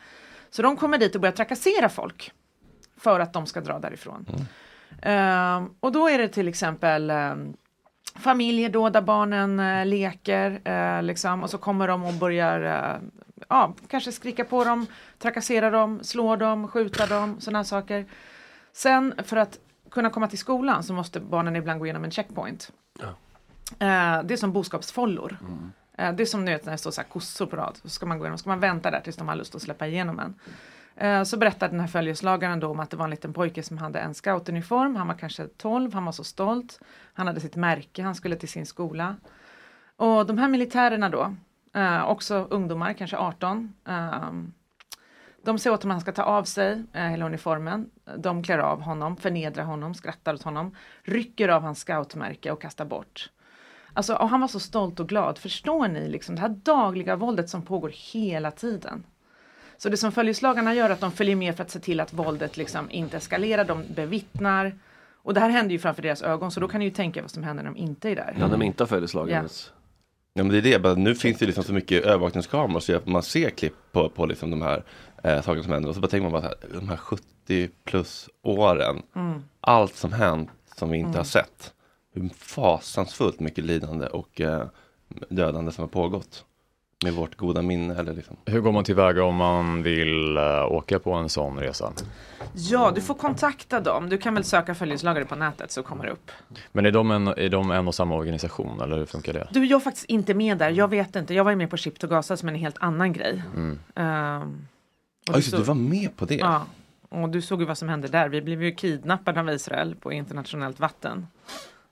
[0.49, 2.31] Så de kommer dit och börjar trakassera folk.
[2.97, 4.25] För att de ska dra därifrån.
[5.01, 7.35] Eh, och då är det till exempel eh,
[8.21, 13.01] familjer då där barnen eh, leker eh, liksom, och så kommer de och börjar eh,
[13.49, 14.87] ja, kanske skrika på dem,
[15.19, 18.05] trakassera dem, slå dem, skjuta dem, sådana saker.
[18.73, 19.59] Sen för att
[19.91, 22.71] kunna komma till skolan så måste barnen ibland gå igenom en checkpoint.
[23.79, 25.37] Eh, det är som boskapsfållor.
[25.97, 27.77] Eh, det är som när det står så här kossor på rad.
[27.83, 29.87] Så ska man gå igenom, ska man vänta där tills de har lust att släppa
[29.87, 30.33] igenom en.
[30.95, 33.77] Eh, så berättar den här följeslagaren då om att det var en liten pojke som
[33.77, 34.95] hade en scoutuniform.
[34.95, 36.79] Han var kanske 12, han var så stolt.
[37.13, 39.15] Han hade sitt märke, han skulle till sin skola.
[39.95, 41.35] Och de här militärerna då,
[41.73, 43.73] eh, också ungdomar, kanske 18.
[43.85, 44.53] Ehm,
[45.43, 47.89] de säger åt honom att han ska ta av sig eh, hela uniformen.
[48.17, 52.85] De klär av honom, förnedrar honom, skrattar åt honom, rycker av hans scoutmärke och kastar
[52.85, 53.29] bort.
[53.93, 55.37] Alltså, och han var så stolt och glad.
[55.37, 59.03] Förstår ni liksom det här dagliga våldet som pågår hela tiden?
[59.83, 62.13] Så det som följeslagarna gör är att de följer med för att se till att
[62.13, 63.65] våldet liksom inte eskalerar.
[63.65, 64.75] De bevittnar.
[65.23, 67.31] Och det här händer ju framför deras ögon så då kan ni ju tänka vad
[67.31, 68.33] som händer när de inte är där.
[68.39, 69.49] Ja, när de inte har följeslagen Ja.
[70.33, 73.23] Ja men det är det, bara, nu finns det liksom så mycket övervakningskameror så man
[73.23, 74.83] ser klipp på, på liksom de här
[75.23, 77.69] eh, sakerna som händer och så bara tänker man bara så här, de här 70
[77.83, 79.43] plus åren, Mm.
[79.61, 81.17] allt som hänt som vi inte Mm.
[81.17, 81.73] har sett.
[82.13, 84.67] Hur fasansfullt mycket lidande och eh,
[85.29, 86.45] dödande som har pågått.
[87.03, 88.37] Med vårt goda minne eller liksom.
[88.45, 91.93] Hur går man tillväga om man vill eh, åka på en sån resa?
[92.53, 94.09] Ja, du får kontakta dem.
[94.09, 96.31] Du kan väl söka följeslagare på nätet så kommer det upp.
[96.71, 99.47] Men är de en, är de en och samma organisation eller hur funkar det?
[99.51, 100.69] Du, jag är faktiskt inte med där.
[100.69, 101.33] Jag vet inte.
[101.33, 103.43] Jag var ju med på Ship to Gaza som är en helt annan grej.
[103.55, 103.79] Mm.
[103.95, 104.67] Ehm,
[105.27, 106.35] och Ja, just såg- du var med på det.
[106.35, 106.65] Ja,
[107.09, 108.29] och du såg ju vad som hände där.
[108.29, 111.27] Vi blev ju kidnappade av Israel på internationellt vatten.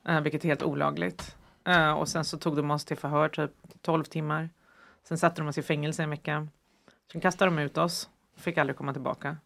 [0.09, 1.35] Uh, vilket är helt olagligt.
[1.67, 4.49] Eh, och sen så tog de oss till förhör typ 12 timmar.
[5.09, 6.47] Sen satte de oss i fängelse en vecka.
[7.11, 8.09] Sen kastade de ut oss.
[8.37, 9.37] Fick aldrig komma tillbaka.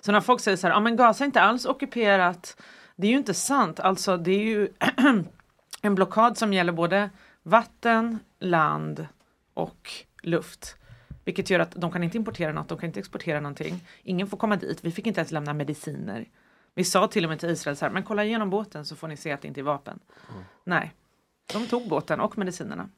[0.00, 2.62] Så när folk säger så här, ja men Gaza är inte alls ockuperat.
[2.96, 3.80] Det är ju inte sant.
[3.80, 4.68] Alltså det är ju
[5.82, 7.10] en blockad som gäller både
[7.42, 9.06] vatten, land
[9.54, 9.90] och
[10.22, 10.76] luft.
[11.24, 13.88] Vilket gör att de kan inte importera något, de kan inte exportera någonting.
[14.02, 16.28] Ingen får komma dit, vi fick inte ens lämna mediciner.
[16.74, 19.08] Vi sa till och med till Israel så här, men kolla igenom båten så får
[19.08, 19.98] ni se att det inte är vapen.
[20.64, 20.94] Nej,
[21.52, 22.88] de tog båten och medicinerna.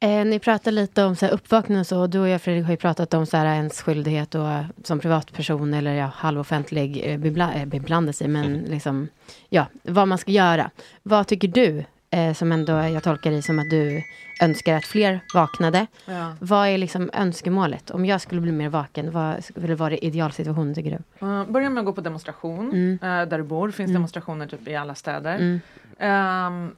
[0.00, 2.06] Eh, ni pratar lite om så här, uppvaknande och så.
[2.06, 4.98] Du och jag Fredrik har ju pratat om så här, ens skyldighet och, eh, som
[4.98, 8.28] privatperson eller ja, halvoffentlig eh, bebla, eh, beblanda sig.
[8.28, 9.08] Men liksom,
[9.48, 10.70] ja, vad man ska göra.
[11.02, 14.02] Vad tycker du, eh, som ändå jag tolkar det som att du
[14.42, 15.86] önskar att fler vaknade.
[16.06, 16.36] Ja.
[16.40, 17.90] Vad är liksom önskemålet?
[17.90, 21.26] Om jag skulle bli mer vaken, vad skulle vara idealsituationen tycker du?
[21.26, 22.68] Uh, börja med att gå på demonstration.
[22.72, 22.98] Mm.
[23.02, 23.94] eh, där du bor finns Mm.
[23.94, 25.60] demonstrationer typ i alla städer.
[25.98, 26.70] Mm.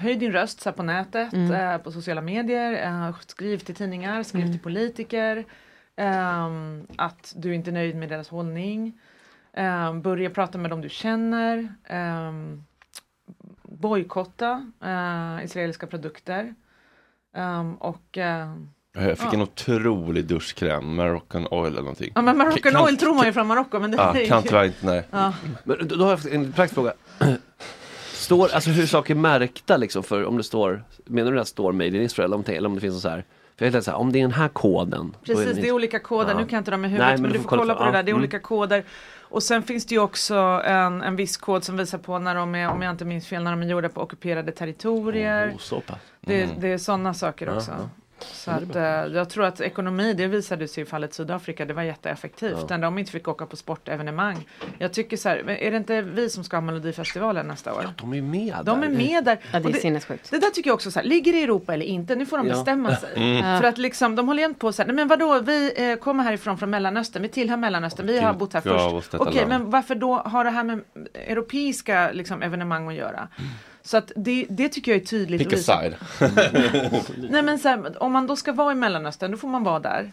[0.00, 1.52] Höj din röst så här på nätet, Mm.
[1.52, 2.72] eh, på sociala medier.
[3.08, 4.52] eh, skriv till tidningar, skriv Mm.
[4.52, 5.44] till politiker.
[5.96, 9.00] ehm, att du inte är nöjd med deras hållning.
[9.52, 11.74] Ehm, börja prata med dem du känner.
[11.84, 12.64] Ehm,
[13.62, 16.54] bojkotta eh, israeliska produkter.
[17.78, 18.54] Och eh,
[18.92, 19.32] Jag fick ja.
[19.34, 22.12] en otrolig duschkräm, Moroccan oil eller någonting.
[22.14, 24.42] Ja men Moroccan Kan- oil tror man ju från Marocko men det Ja, är kan
[24.42, 24.48] ju...
[24.48, 25.04] tyvärr inte, nej.
[25.10, 25.32] Ja.
[25.64, 26.92] Men då, då har jag en praktisk fråga.
[28.36, 31.50] Står, alltså hur saker är märkta liksom för om det står, menar du att det
[31.50, 33.24] står Made in Israel om det, eller om det finns en så här,
[33.56, 35.16] för jag tänkte så här, om det är den här koden.
[35.24, 36.30] Precis, det det är olika koder.
[36.30, 36.38] Ja.
[36.38, 38.02] Nu kan jag inte dem i huvudet Nej, men, du får kolla på det där.
[38.02, 38.84] Det är ja, olika koder.
[39.20, 42.54] Och sen finns det ju också en, en viss kod som visar på när de
[42.54, 45.56] är, om jag inte minns fel, när de är gjorda på ockuperade territorier.
[45.72, 45.98] Oh, pass.
[46.20, 46.56] Det, Mm.
[46.60, 47.70] det är sådana saker också.
[47.70, 48.01] ja.
[48.24, 51.82] Så att, eh, jag tror att ekonomi, det visade sig i fallet Sydafrika, det var
[51.82, 52.56] jätteeffektivt.
[52.60, 52.66] Ja.
[52.76, 54.48] När de inte fick åka på sportevenemang.
[54.78, 57.88] Jag tycker så här, är det inte vi som ska ha Melodifestivalen nästa år?
[58.00, 59.38] De är med De är med där.
[59.52, 60.30] Ja, det är sinnessjukt.
[60.30, 62.16] det där tycker jag också så här, ligger det i Europa eller inte?
[62.16, 62.54] Nu får de Ja.
[62.54, 63.08] bestämma sig.
[63.42, 63.60] Mm.
[63.60, 66.24] För att liksom, de håller igen på så här, nej men vadå, vi eh, kommer
[66.24, 69.14] härifrån från Mellanöstern, vi tillhör Mellanöstern, vi har bott här Ja, först.
[69.14, 69.48] Okej, land.
[69.48, 70.80] men varför då har det här med
[71.14, 73.28] europeiska liksom, evenemang att göra?
[73.82, 75.50] Så att det, det tycker jag är tydligt.
[75.50, 75.96] Pick a side.
[77.30, 79.78] Nej men så här, om man då ska vara i Mellanöstern, då får man vara
[79.80, 80.12] där.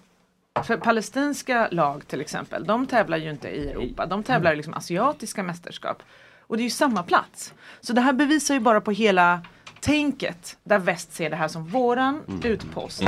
[0.64, 4.74] För palestinska lag till exempel, de tävlar ju inte i Europa, de tävlar i liksom
[4.74, 6.04] asiatiska mästerskap.
[6.42, 7.54] Och det är ju samma plats.
[7.82, 9.42] Så det här bevisar ju bara på hela
[9.80, 13.04] tänket där väst ser det här som våran utpost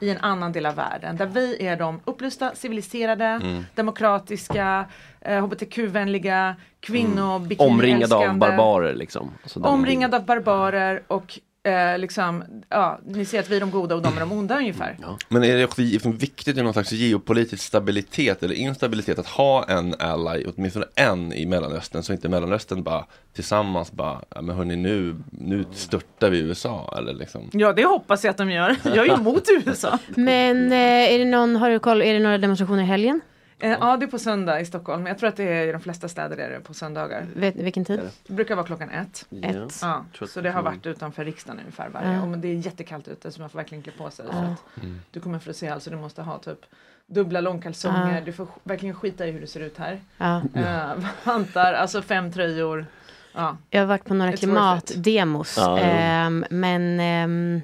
[0.00, 1.16] i en annan del av världen.
[1.16, 3.64] Där vi är de upplysta, civiliserade, Mm.
[3.74, 4.84] demokratiska,
[5.20, 7.56] eh, hbtq-vänliga, kvinnor, Mm.
[7.58, 9.30] Omringad av barbarer liksom.
[9.42, 13.70] Alltså, den- Omringad av barbarer och eh, liksom, ja, ni ser att vi är de
[13.70, 14.96] goda och de är de onda ungefär.
[15.28, 19.94] Men är det också viktigt i någon slags geopolitisk stabilitet eller instabilitet att ha en
[19.98, 25.16] ally, åtminstone en i Mellanöstern, så inte Mellanöstern bara tillsammans bara, ja men hörni nu,
[25.30, 27.50] nu störtar vi USA eller liksom.
[27.52, 28.76] Ja, det hoppas jag att de gör.
[28.84, 29.98] Jag är emot USA.
[30.08, 33.20] Men eh, är det någon, har du koll, är det några demonstrationer i helgen?
[33.60, 35.06] Eh, ja, det är på söndag i Stockholm.
[35.06, 37.26] Jag tror att det är i de flesta städer är det på söndagar.
[37.36, 38.00] Vet, vilken tid?
[38.26, 39.26] Det brukar vara klockan ett.
[39.42, 39.78] Ett.
[39.82, 42.12] Ja, Tror att- så det har varit utanför riksdagen ungefär varje.
[42.12, 42.22] Ja.
[42.22, 44.24] Och men det är jättekallt ute så man får verkligen klä på sig.
[44.28, 44.32] Ja.
[44.32, 46.58] För att Du kommer få se alltså du måste ha typ
[47.06, 48.22] dubbla långkalsonger.
[48.24, 50.00] Du får verkligen skita i hur det ser ut här.
[50.18, 50.42] Ja.
[50.54, 52.86] Eh, vantar, alltså fem tröjor.
[53.34, 53.56] Ja.
[53.70, 55.58] Jag har varit på några klimatdemos.
[55.80, 57.60] Ehm, men ehm,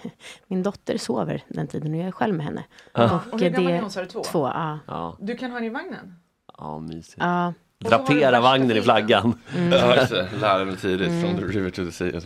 [0.46, 2.64] min dotter sover den tiden och jag är själv med henne.
[2.92, 3.20] Ja.
[3.32, 4.22] Och hur gammal är hon, sa du, två?
[4.24, 4.78] Två, ja.
[4.86, 6.16] Ja, Du kan ha den i vagnen?
[6.58, 7.16] ja mysigt.
[7.18, 7.52] ja.
[7.78, 9.38] Drapera vagnen i flaggan.
[9.56, 9.72] Mm.
[9.72, 10.28] Ja, just det.
[10.40, 11.20] Lära mig tidigt Mm.
[11.22, 12.24] från the river to the sea och.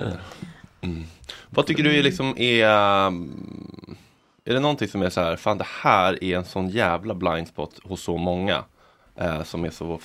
[0.81, 1.05] Mm.
[1.51, 2.67] Vad tycker du är liksom är
[3.07, 3.97] um,
[4.45, 7.49] Är det någonting som är så här, fan det här är en sån jävla blind
[7.49, 8.65] spot hos så många
[9.17, 9.99] eh, som är så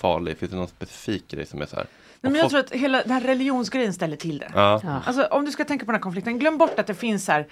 [0.00, 0.38] farlig?
[0.38, 1.86] Finns det någon specifik grej som är så här?
[2.26, 4.50] Nej, men jag tror att hela den här religionsgrejen ställer till det.
[4.54, 4.80] Ja.
[4.84, 5.02] Ja.
[5.06, 7.32] Alltså om du ska tänka på den här konflikten, glöm bort att det finns så
[7.32, 7.46] här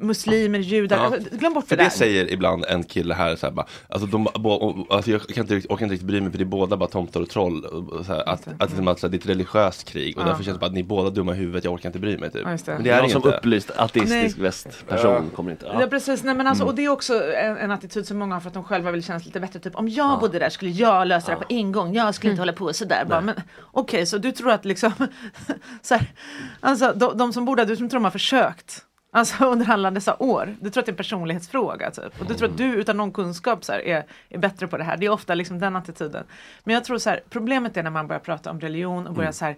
[0.00, 1.02] muslimer, judar, Ja.
[1.04, 1.90] alltså, glöm bort För det det där.
[1.96, 5.54] säger ibland en kille här så här bara, alltså, de, bo, alltså jag kan inte,
[5.68, 7.64] orkar inte riktigt bry mig för det är båda bara tomtar och troll.
[7.64, 10.26] Och, så här, att, att, liksom, att, här, det är ett religiöst krig och Ja.
[10.28, 12.18] därför känns det bara att ni är båda dumma i huvudet, jag orkar inte bry
[12.18, 12.42] mig typ.
[12.44, 12.72] Ja, det.
[12.74, 13.36] Men det är det som inte.
[13.38, 14.42] upplyst ateistisk Nej.
[14.44, 15.36] västperson Ja.
[15.36, 15.66] kommer inte...
[15.80, 15.86] Ja.
[15.90, 16.68] precis, nej men alltså, Mm.
[16.70, 19.02] och det är också en, en attityd som många har för att de själva vill
[19.04, 19.58] kännas lite bättre.
[19.60, 22.40] Typ om jag bodde där skulle jag lösa det på en gång, jag skulle inte
[22.42, 23.04] hålla på sådär.
[23.08, 23.34] Bara, men
[23.72, 24.92] okej, så du tror att liksom,
[25.82, 26.12] så här,
[26.60, 28.84] alltså de, de som bor där, du som tror de har försökt.
[29.10, 30.56] Alltså under alla dessa år.
[30.60, 32.20] Du tror att det är en personlighetsfråga typ.
[32.20, 34.84] Och du tror att du utan någon kunskap så här, är, är bättre på det
[34.84, 34.96] här.
[34.96, 36.24] Det är ofta liksom den attityden.
[36.64, 39.32] Men jag tror så här, problemet är när man börjar prata om religion och börjar
[39.32, 39.56] så här,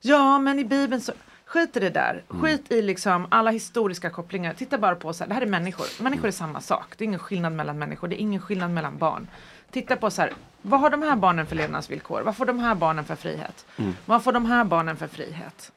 [0.00, 1.12] ja men i bibeln så
[1.52, 2.22] Skit i det där.
[2.28, 4.54] Skit i liksom alla historiska kopplingar.
[4.54, 6.02] Titta bara på så här, det här är människor.
[6.02, 6.94] Människor är samma sak.
[6.98, 8.08] Det är ingen skillnad mellan människor.
[8.08, 9.28] Det är ingen skillnad mellan barn.
[9.70, 12.22] Titta på så här, vad har de här barnen för levnadsvillkor?
[12.22, 13.66] Vad får de här barnen för frihet?
[14.06, 15.72] Vad får de här barnen för frihet?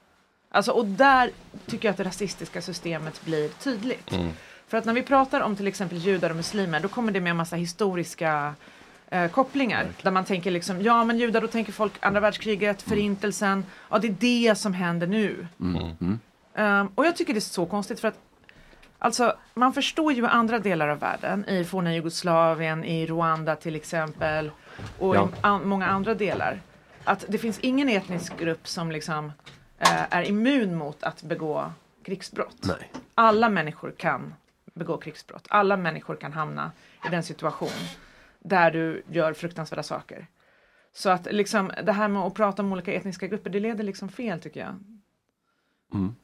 [0.56, 1.30] Alltså, och där
[1.66, 4.10] tycker jag att det rasistiska systemet blir tydligt.
[4.68, 7.30] För att när vi pratar om till exempel judar och muslimer, då kommer det med
[7.30, 8.54] en massa historiska
[9.10, 9.88] eh, kopplingar.
[10.02, 14.08] Där man tänker liksom, ja men judar, då tänker folk andra världskriget, förintelsen, ja det
[14.08, 15.48] är det som händer nu.
[15.62, 16.20] Mm.
[16.56, 18.20] Ehm, och jag tycker det är så konstigt för att
[19.00, 24.52] Alltså, man förstår ju andra delar av världen, i forna Jugoslavien, i Rwanda till exempel,
[25.00, 25.26] och Ja.
[25.28, 26.62] i an- många andra delar,
[27.04, 29.32] att det finns ingen etnisk grupp som liksom
[29.78, 31.72] är immun mot att begå
[32.04, 32.58] krigsbrott.
[32.64, 32.92] Nej.
[33.16, 34.34] Alla människor kan
[34.74, 35.46] begå krigsbrott.
[35.50, 36.72] Alla människor kan hamna
[37.08, 37.70] i den situation
[38.40, 40.28] där du gör fruktansvärda saker.
[40.94, 44.10] Så att liksom det här med att prata om olika etniska grupper, det leder liksom
[44.10, 44.76] fel tycker jag.
[45.94, 46.16] Mm.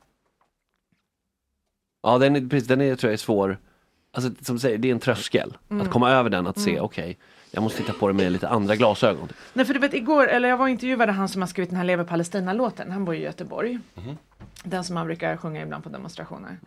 [2.04, 3.58] Ja, den är, precis, den är, tror jag är svår.
[4.12, 5.58] Alltså som du säger, det är en tröskel.
[5.70, 5.82] Mm.
[5.86, 6.84] Att komma över den, att se, Mm.
[6.84, 7.18] okej,
[7.52, 9.30] jag måste titta på det med lite andra glasögon.
[9.54, 11.78] Nej för du vet igår, eller jag var och intervjuade han som har skrivit den
[11.78, 13.80] här Lever Palestina-låten, han bor i Göteborg.
[14.64, 16.58] Den som man brukar sjunga ibland på demonstrationer.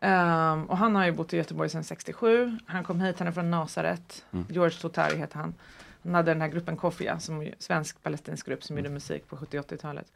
[0.00, 3.32] Ehm, och han har ju bott i Göteborg sedan 67, han kom hit, han är
[3.32, 4.46] från Nasaret, Mm.
[4.50, 5.54] George Totari heter han.
[6.02, 10.12] Han hade den här gruppen Kofia, som är svensk-palestinsk grupp som gjorde musik på 70-80-talet.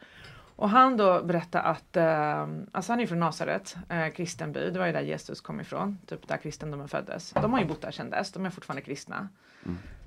[0.56, 4.78] Och han då berättade att, eh, alltså han är från Nasaret, eh, kristen by, det
[4.78, 7.30] var ju där Jesus kom ifrån, typ där kristendomen föddes.
[7.32, 9.28] De har ju bott där sedan dess, de är fortfarande kristna.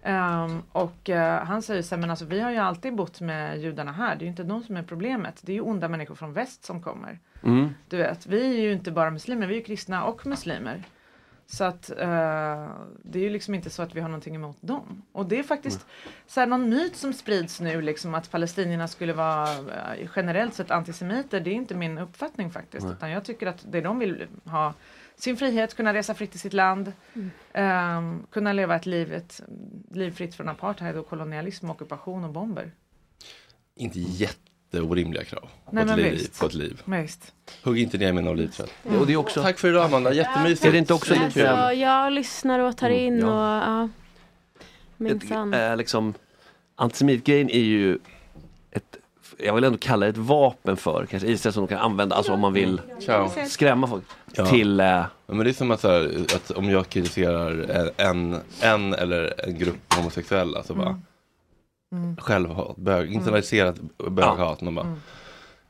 [0.06, 3.62] Ehm, och eh, han säger så här, men alltså vi har ju alltid bott med
[3.62, 6.16] judarna här, det är ju inte de som är problemet, det är ju onda människor
[6.16, 7.20] från väst som kommer.
[7.44, 7.70] Mm.
[7.90, 10.84] Du vet, vi är ju inte bara muslimer, vi är ju kristna och muslimer.
[11.48, 12.68] Så att eh,
[13.04, 15.02] det är ju liksom inte så att vi har någonting emot dem.
[15.12, 15.86] Och det är faktiskt
[16.28, 20.72] så här, någon myt som sprids nu liksom att palestinierna skulle vara eh, generellt sett
[20.72, 21.40] antisemiter.
[21.40, 22.86] Det är inte min uppfattning faktiskt.
[22.86, 22.96] Nej.
[22.96, 24.74] Utan jag tycker att det de vill ha
[25.18, 26.94] sin frihet, kunna resa fritt i sitt land,
[27.54, 29.42] ehm, kunna leva ett liv, ett
[29.92, 32.72] liv fritt från apartheid och kolonialism, ockupation och bomber.
[33.76, 36.40] Inte jätteorimliga krav på, Nej, ett men liv, visst.
[36.40, 36.82] på ett liv.
[36.86, 37.34] Visst.
[37.64, 38.70] Hugg inte ner en olivträd.
[38.84, 40.66] Ja, och det är också- Tack för idag Amanda, jättemysigt.
[40.66, 43.82] Är det inte också lite- Alltså, jag lyssnar och tar in Mm, och ja.
[43.82, 43.90] ja.
[44.98, 45.54] Minsann.
[45.54, 46.14] Eh, liksom,
[46.76, 48.00] antisemitgrejen är ju
[48.72, 48.98] ett,
[49.40, 52.34] jag vill ändå kalla det ett vapen för kanske Israel som de kan använda, alltså
[52.34, 53.30] om man vill Ciao.
[53.48, 54.04] skrämma folk.
[54.34, 54.46] Ja.
[54.46, 57.66] Till, Ja, men det är som att, så här, att om jag kritiserar
[57.98, 61.02] en, en eller en grupp homosexuella så bara
[61.92, 62.18] Mm.
[62.18, 63.76] självhat, bög, internaliserat
[64.10, 64.62] böghat.
[64.62, 65.00] Man bara, Mm.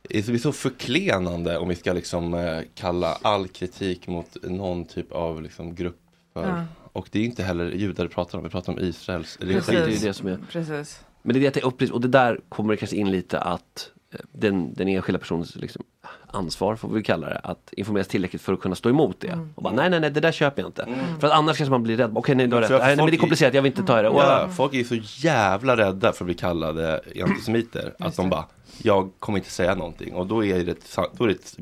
[0.09, 4.07] det är så- det är så förklenande om vi ska liksom eh, kalla all kritik
[4.07, 5.99] mot någon typ av liksom, grupp
[6.33, 6.65] för, Ja.
[6.93, 9.65] och det är inte heller judar vi pratar om, vi pratar om Israels Precis.
[9.65, 10.39] Det är det som är.
[10.51, 10.99] Precis.
[11.25, 14.19] Men det är det att och det där kommer det kanske in lite att eh,
[14.31, 15.83] den, den enskilda personens liksom,
[16.27, 19.27] ansvar, får vi kalla det, att informeras tillräckligt för att kunna stå emot det.
[19.27, 19.49] Mm.
[19.55, 20.87] Och bara, nej nej nej det där köper jag inte.
[21.19, 23.15] För att annars kanske man blir rädd, okej nej du har rätt, nej, men det
[23.15, 24.09] är komplicerat, jag vill inte ta det.
[24.09, 28.45] Och, Ja, folk är så jävla rädda för att bli kallade antisemiter att de bara,
[28.83, 31.57] jag kommer inte säga någonting och då är det då är det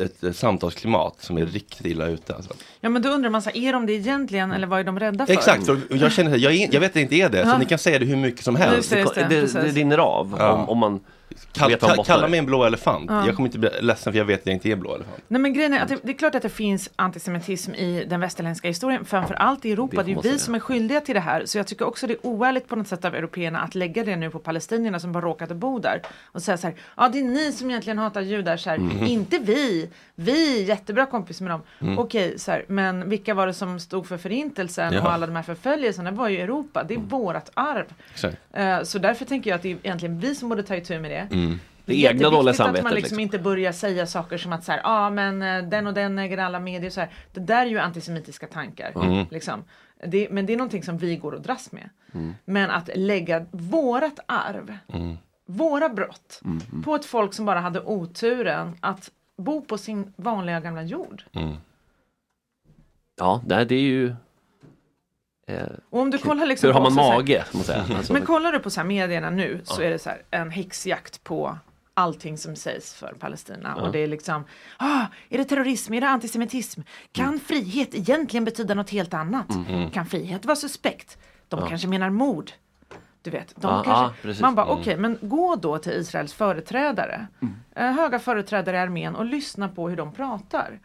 [0.00, 2.34] ett, samtalsklimat som är riktigt illa ute.
[2.34, 2.54] Alltså.
[2.80, 4.98] Ja men då undrar man så här, är de det egentligen eller vad är de
[5.00, 5.32] rädda för?
[5.32, 7.52] Exakt, och jag känner jag, är, jag vet att det inte är det, Ja.
[7.52, 8.76] så ni kan säga det hur mycket som helst.
[8.76, 10.52] Just det, just det, det, det rinner av Ja.
[10.52, 11.00] om, om man
[11.52, 13.26] Kall, kall, kalla mig en blå elefant, Ja.
[13.26, 15.16] jag kommer inte bli ledsen för jag vet att jag inte är blå elefant.
[15.28, 18.20] Nej men grejen är att det, det är klart att det finns antisemitism i den
[18.20, 19.96] västerländska historien, framförallt i Europa.
[19.96, 20.38] Det Det, är ju vi säga.
[20.38, 21.46] som är skyldiga till det här.
[21.46, 24.16] Så jag tycker också det är oärligt på något sätt av européerna att lägga det
[24.16, 26.02] nu på palestinierna som bara råkade bo där.
[26.24, 29.04] Och säga så här, ja det är ni som egentligen hatar judar, så här, Mm.
[29.06, 29.90] inte vi.
[30.14, 31.62] Vi är jättebra kompis med dem.
[31.80, 31.98] Mm.
[31.98, 35.00] Okej, så här, men vilka var det som stod för förintelsen Ja.
[35.02, 36.10] och alla de här förföljelserna?
[36.10, 37.84] Det var ju Europa, det är vårat arv.
[38.12, 38.36] Exakt.
[38.52, 41.10] Eh, Så därför tänker jag att det är egentligen vi som borde ta itu med
[41.10, 41.19] det.
[41.30, 41.60] Mm.
[41.84, 43.20] Det är egna dåliga att man samvetet, liksom, liksom.
[43.20, 46.38] inte börjar säga saker som att så här, ah, men eh, den och den äger
[46.38, 46.90] alla medier.
[46.90, 47.10] Så här.
[47.32, 48.92] Det där är ju antisemitiska tankar.
[48.94, 49.26] Mm.
[49.30, 49.64] Liksom.
[50.06, 51.90] Det, men det är någonting som vi går och dras med.
[52.14, 52.34] Mm.
[52.44, 55.16] Men att lägga vårat arv, Mm.
[55.46, 56.82] våra brott, Mm.
[56.82, 61.22] på ett folk som bara hade oturen att bo på sin vanliga gamla jord.
[61.32, 61.56] Mm.
[63.16, 64.14] Ja, det är ju
[65.90, 67.44] Och om du kollar liksom Hur har man här- mage?
[67.64, 67.84] Säga.
[67.96, 69.86] Alltså, Men kollar du på så här medierna nu så Ja.
[69.86, 71.58] är det så här en häxjakt på
[71.94, 73.74] allting som sägs för Palestina.
[73.76, 73.82] Ja.
[73.82, 74.44] Och det är liksom,
[74.76, 76.80] ah, är det terrorism, är det antisemitism?
[77.12, 79.50] Kan frihet egentligen betyda något helt annat?
[79.68, 79.90] Mm.
[79.90, 81.18] Kan frihet vara suspekt?
[81.48, 81.66] De Ja.
[81.68, 82.50] kanske menar mord.
[83.22, 84.78] Du vet, de kanske, man bara Mm.
[84.80, 87.26] okej, men gå då till Israels företrädare,
[87.76, 90.78] eh, höga företrädare i armén och lyssna på hur de pratar.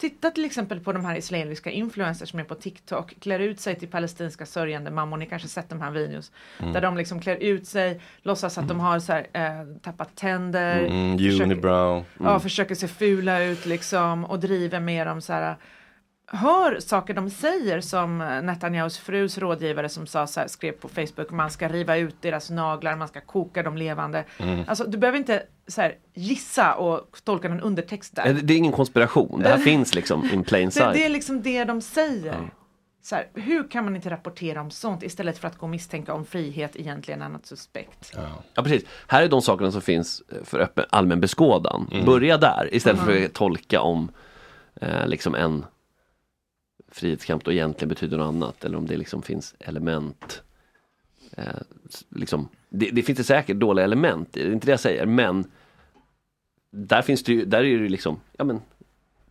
[0.00, 3.74] Titta till exempel på de här israeliska influencers som är på TikTok, klär ut sig
[3.74, 6.72] till palestinska sörjande mammor, ni kanske sett de här videos, Mm.
[6.72, 10.78] där de liksom klär ut sig, låtsas att de har så här, eh, tappat tänder,
[10.86, 12.04] Mm, försöker- unibrow.
[12.20, 15.56] Ja, försöker se fula ut liksom och driver med dem så här.
[16.32, 21.30] Hör saker de säger som Netanyahus frus rådgivare som sa så här, skrev på Facebook,
[21.30, 24.24] man ska riva ut deras naglar, man ska koka dem levande.
[24.38, 24.64] Mm.
[24.68, 28.26] Alltså du behöver inte så här, gissa och tolka någon undertext där.
[28.26, 30.92] eh, det är ingen konspiration, det här finns liksom in plain Det, sight.
[30.94, 32.50] det är liksom det de säger.
[33.02, 36.14] Så här, hur kan man inte rapportera om sånt istället för att gå och misstänka
[36.14, 38.12] om frihet egentligen är något suspekt?
[38.54, 41.88] Ja precis, här är de sakerna som finns eh, för öppen, allmän beskådan.
[41.92, 42.04] Mm.
[42.06, 43.24] Börja där istället för Mhm.
[43.26, 44.10] att tolka om
[44.80, 45.64] eh, liksom en
[46.90, 50.42] frihetskamp då egentligen betyder något annat eller om det liksom finns element.
[51.36, 51.44] Eh,
[52.08, 55.44] liksom, det, det finns det säkert dåliga element, det är inte det jag säger men
[56.70, 58.60] där finns det ju, där är det ju liksom, ja men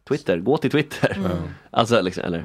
[0.09, 1.17] Twitter, gå till Twitter.
[1.17, 1.31] Mm.
[1.71, 2.41] Alltså liksom, eller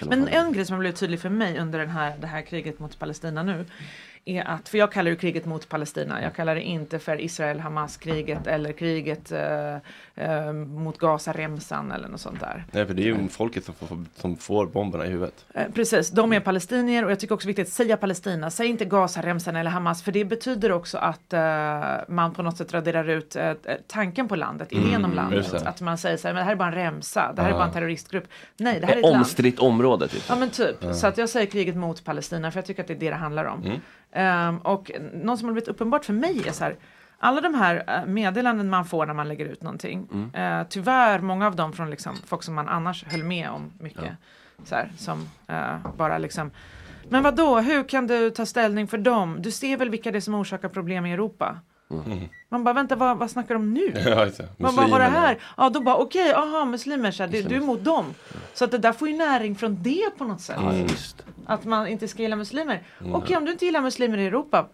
[0.00, 2.42] vad Men en grej som har blivit tydlig för mig under den här, det här
[2.42, 3.64] kriget mot Palestina nu
[4.26, 8.46] är att, för jag kallar ju kriget mot Palestina, jag kallar det inte för Israel-Hamas-kriget
[8.46, 9.74] eller kriget eh,
[10.14, 12.64] eh, mot Gaza-remsan eller något sånt där.
[12.70, 15.44] Nej, för det är ju folket som får, som får bomberna i huvudet.
[15.54, 18.84] Eh, Precis, de är palestinier och jag tycker också viktigt att säga Palestina, säg inte
[18.84, 21.40] Gaza, Remsan eller Hamas för det betyder också att eh,
[22.08, 23.52] man på något sätt raderar ut eh,
[23.86, 25.50] tanken på landet, idén om Mm, landet.
[25.50, 25.68] det.
[25.68, 27.52] Att man säger så här, men det här är bara en remsa, det här är
[27.52, 27.58] Ja.
[27.58, 28.24] bara en terroristgrupp.
[28.56, 29.16] Nej, det här är ett land.
[29.16, 30.22] Omstritt område typ.
[30.28, 30.76] Ja men typ.
[30.80, 30.94] Ja.
[30.94, 33.16] Så att jag säger kriget mot Palestina för jag tycker att det är det det
[33.16, 33.62] handlar om.
[33.62, 33.80] Mm.
[34.14, 36.76] Ehm, och något som har blivit uppenbart för mig är så här.
[37.18, 40.08] Alla de här eh, meddelanden man får när man lägger ut någonting.
[40.12, 40.60] Mm.
[40.60, 44.12] eh, tyvärr många av dem från liksom, folk som man annars höll med om mycket.
[44.64, 46.50] Så här, som eh, bara liksom
[47.08, 47.60] Men vad då?
[47.60, 49.42] hur kan du ta ställning för dem?
[49.42, 51.58] Du ser väl vilka det är som orsakar problem i Europa?
[51.90, 52.28] Mm.
[52.48, 53.92] Man bara vänta vad, vad snackar de om nu?
[54.04, 54.26] Ja.
[54.56, 55.38] Man bara, vad det här?
[55.56, 58.14] Ja, då bara okej, aha, muslimer, så här, du, du är emot dem.
[58.54, 60.58] Så att det där får ju näring från det på något sätt.
[60.58, 60.86] Mm.
[61.46, 62.82] Att man inte ska gilla muslimer.
[63.00, 63.14] Mm.
[63.14, 64.66] Okej, om du inte gillar muslimer i Europa,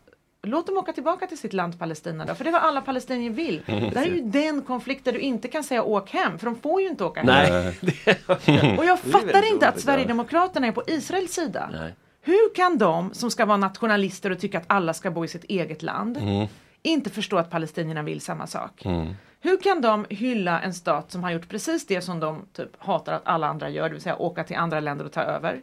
[0.43, 2.35] låt dem åka tillbaka till sitt land Palestina då.
[2.35, 3.63] För det är vad alla palestinier vill.
[3.67, 3.91] Mm.
[3.91, 6.57] Det här är ju den konflikt där du inte kan säga åk hem, för de
[6.57, 7.27] får ju inte åka hem.
[7.27, 7.79] Nej.
[8.79, 11.71] Och jag fattar inte att Sverigedemokraterna är på Israels sida.
[11.73, 11.95] Nej.
[12.23, 15.45] Hur kan de som ska vara nationalister och tycka att alla ska bo i sitt
[15.45, 16.47] eget land Mm.
[16.83, 18.85] inte förstå att palestinierna vill samma sak?
[18.85, 19.15] Mm.
[19.41, 23.13] Hur kan de hylla en stat som har gjort precis det som de typ hatar
[23.13, 25.61] att alla andra gör, det vill säga åka till andra länder och ta över?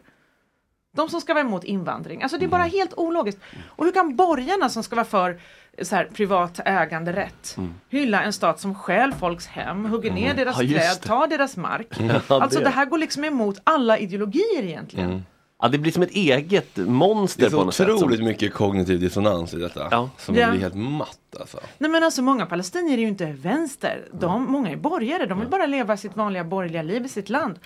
[0.96, 2.22] De som ska vara emot invandring.
[2.22, 2.72] Alltså det är bara Mm.
[2.72, 3.40] helt ologiskt.
[3.66, 5.40] Och hur kan borgarna som ska vara för
[5.82, 7.56] så här, privat äganderätt
[7.88, 10.36] hylla en stat som stjäl folks hem, hugger ner Mm.
[10.36, 11.86] deras Ja, träd, tar deras mark.
[12.28, 12.64] Ja, alltså det.
[12.64, 15.10] det här går liksom emot alla ideologier egentligen.
[15.10, 15.22] Mm.
[15.62, 17.88] Ja, det blir som ett eget monster Det är på så något sätt.
[17.88, 18.26] otroligt Som...
[18.26, 19.88] mycket kognitiv dissonans i detta.
[19.90, 20.10] Ja.
[20.18, 20.50] Som Ja.
[20.50, 21.58] blir helt matt alltså.
[21.78, 24.08] Nej men alltså många palestinier är ju inte vänster.
[24.12, 27.58] De, många är borgare, de vill bara leva sitt vanliga borgerliga liv i sitt land.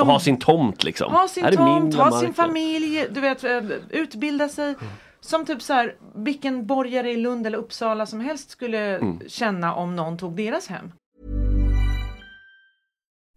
[0.00, 1.12] Och ha sin tomt liksom.
[1.12, 4.74] Ha sin Här är tomt, ha sin familj, du vet, eh, utbilda sig.
[5.20, 9.20] Som typ så här, vilken borgare i Lund eller Uppsala som helst skulle Mm.
[9.28, 10.92] känna om någon tog deras hem.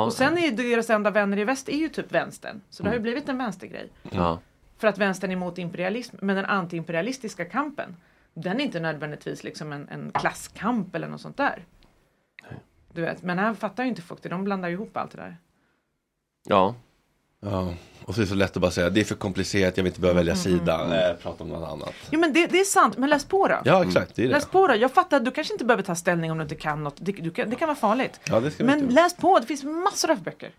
[0.00, 2.60] Och sen är deras enda vänner i väst är ju typ vänstern.
[2.70, 3.90] Så det har ju blivit en vänstergrej.
[4.10, 4.38] Ja.
[4.78, 6.16] För att vänstern är emot imperialism.
[6.20, 7.96] Men den antiimperialistiska kampen,
[8.34, 11.64] den är inte nödvändigtvis liksom en, en klasskamp eller något sånt där.
[12.92, 14.28] Du vet, men här fattar ju inte folk det.
[14.28, 15.36] De blandar ihop allt det där.
[16.48, 16.74] Ja.
[17.44, 17.74] Ja,
[18.04, 19.90] och så är det så lätt att bara säga det är för komplicerat, jag vill
[19.90, 21.94] inte behöva välja sida, eh, prata om något annat.
[22.10, 23.58] Jo men det, det är sant, men läs på då.
[23.64, 24.32] Ja, exakt, det är det.
[24.32, 24.74] Läs på då.
[24.74, 26.94] Jag fattar att du kanske inte behöver ta ställning om du inte kan något.
[26.98, 28.20] Det, du kan, det kan vara farligt.
[28.24, 28.94] Ja, det ska vi men inte.
[28.94, 30.50] läs på, det finns massor av böcker.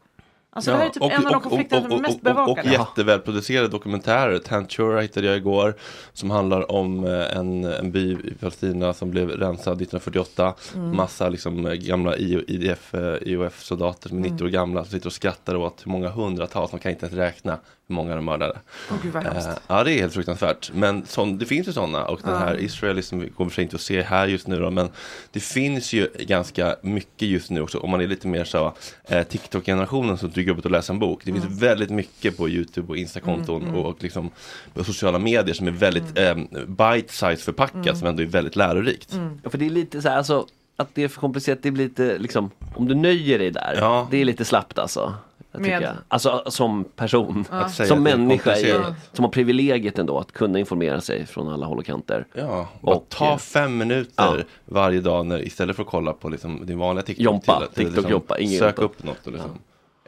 [0.56, 2.72] Alltså det här är typ en av de konflikter som är mest och, och, bevakade.
[2.72, 4.40] jättevälproducerade dokumentärer.
[4.40, 5.76] Tantura hittade jag igår.
[6.14, 10.54] Som handlar om eh, en, en by i Palestina som blev rensad 1948.
[10.76, 10.96] Mm.
[10.96, 14.84] Massa liksom eh, gamla IDF, eh, IOF-soldater som är 90 år gamla.
[14.84, 17.60] Som sitter och skrattar åt hur många hundratals, man kan inte ens räkna
[17.94, 18.60] många de mördade.
[19.04, 19.26] Gud, vad.
[19.26, 20.72] Eh, ja det är helt fruktansvärt.
[20.74, 22.38] Men sån, det finns ju sådana och den Ja.
[22.40, 24.70] här Israel som vi kommer för inte att se här just nu då.
[24.72, 24.90] Men
[25.32, 27.78] det finns ju ganska mycket just nu också.
[27.78, 28.74] Om man är lite mer så
[29.08, 31.22] eh, TikTok-generationen som tycker upp att läsa en bok.
[31.26, 31.58] Det finns Mm.
[31.58, 33.86] väldigt mycket på YouTube och Instakonton Mm, mm.
[33.86, 34.30] och liksom
[34.74, 36.36] på sociala medier som är väldigt eh,
[36.68, 37.96] bite-size förpackat Mm.
[37.96, 39.16] som ändå är väldigt lärorikt.
[39.44, 41.84] Ja, för det är lite så här, alltså att det är för komplicerat, det blir
[41.84, 45.14] lite liksom, om du nöjer dig där, det är lite slappt alltså.
[45.62, 45.96] Med-.
[46.08, 47.58] Alltså som person, Ja.
[47.58, 48.94] Att säga som människa, komplicerat.
[49.14, 52.26] som har privilegiet ändå att kunna informera sig från alla håll och kanter.
[52.34, 56.78] Ja, bara ta fem minuter varje dag när, istället för att kolla på liksom, din
[56.80, 57.24] vanliga TikTok.
[57.26, 58.82] Jompa, till att- till TikTok liksom, jompa, ingen Sök jompa.
[58.84, 59.52] upp något och liksom,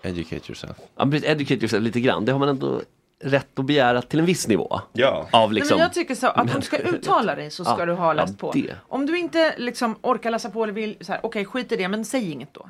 [0.03, 0.77] educate yourself.
[0.97, 2.81] Ja, precis, educate yourself lite grann, det har man ändå
[3.23, 4.79] rätt att begära till en viss nivå.
[4.93, 5.27] Ja.
[5.31, 7.75] Av Nej, liksom, men jag tycker så att om du ska uttala dig så ska
[7.79, 8.51] Ja, du ha läst ja, på.
[8.53, 8.75] det.
[8.87, 12.31] Om du inte liksom orkar läsa på eller vill, okej skit i det men säg
[12.31, 12.69] inget då.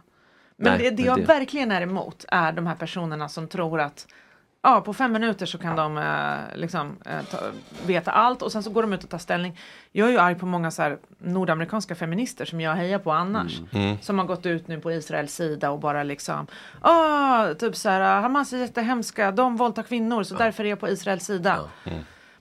[0.57, 3.79] Men Nej, det, det jag det- verkligen är emot är de här personerna som tror
[3.81, 4.07] att
[4.61, 7.37] Ja, på fem minuter så kan de eh, liksom, eh, ta,
[7.85, 9.59] veta allt och sen så går de ut och tar ställning.
[9.91, 13.61] Jag är ju arg på många så här, nordamerikanska feminister som jag hejar på annars.
[13.73, 13.97] Mm.
[14.01, 16.47] Som har gått ut nu på Israels sida och bara liksom
[16.81, 20.89] ah, typ så här, Hamas är jättehemska, de våldtar kvinnor så därför är jag på
[20.89, 21.59] Israels sida.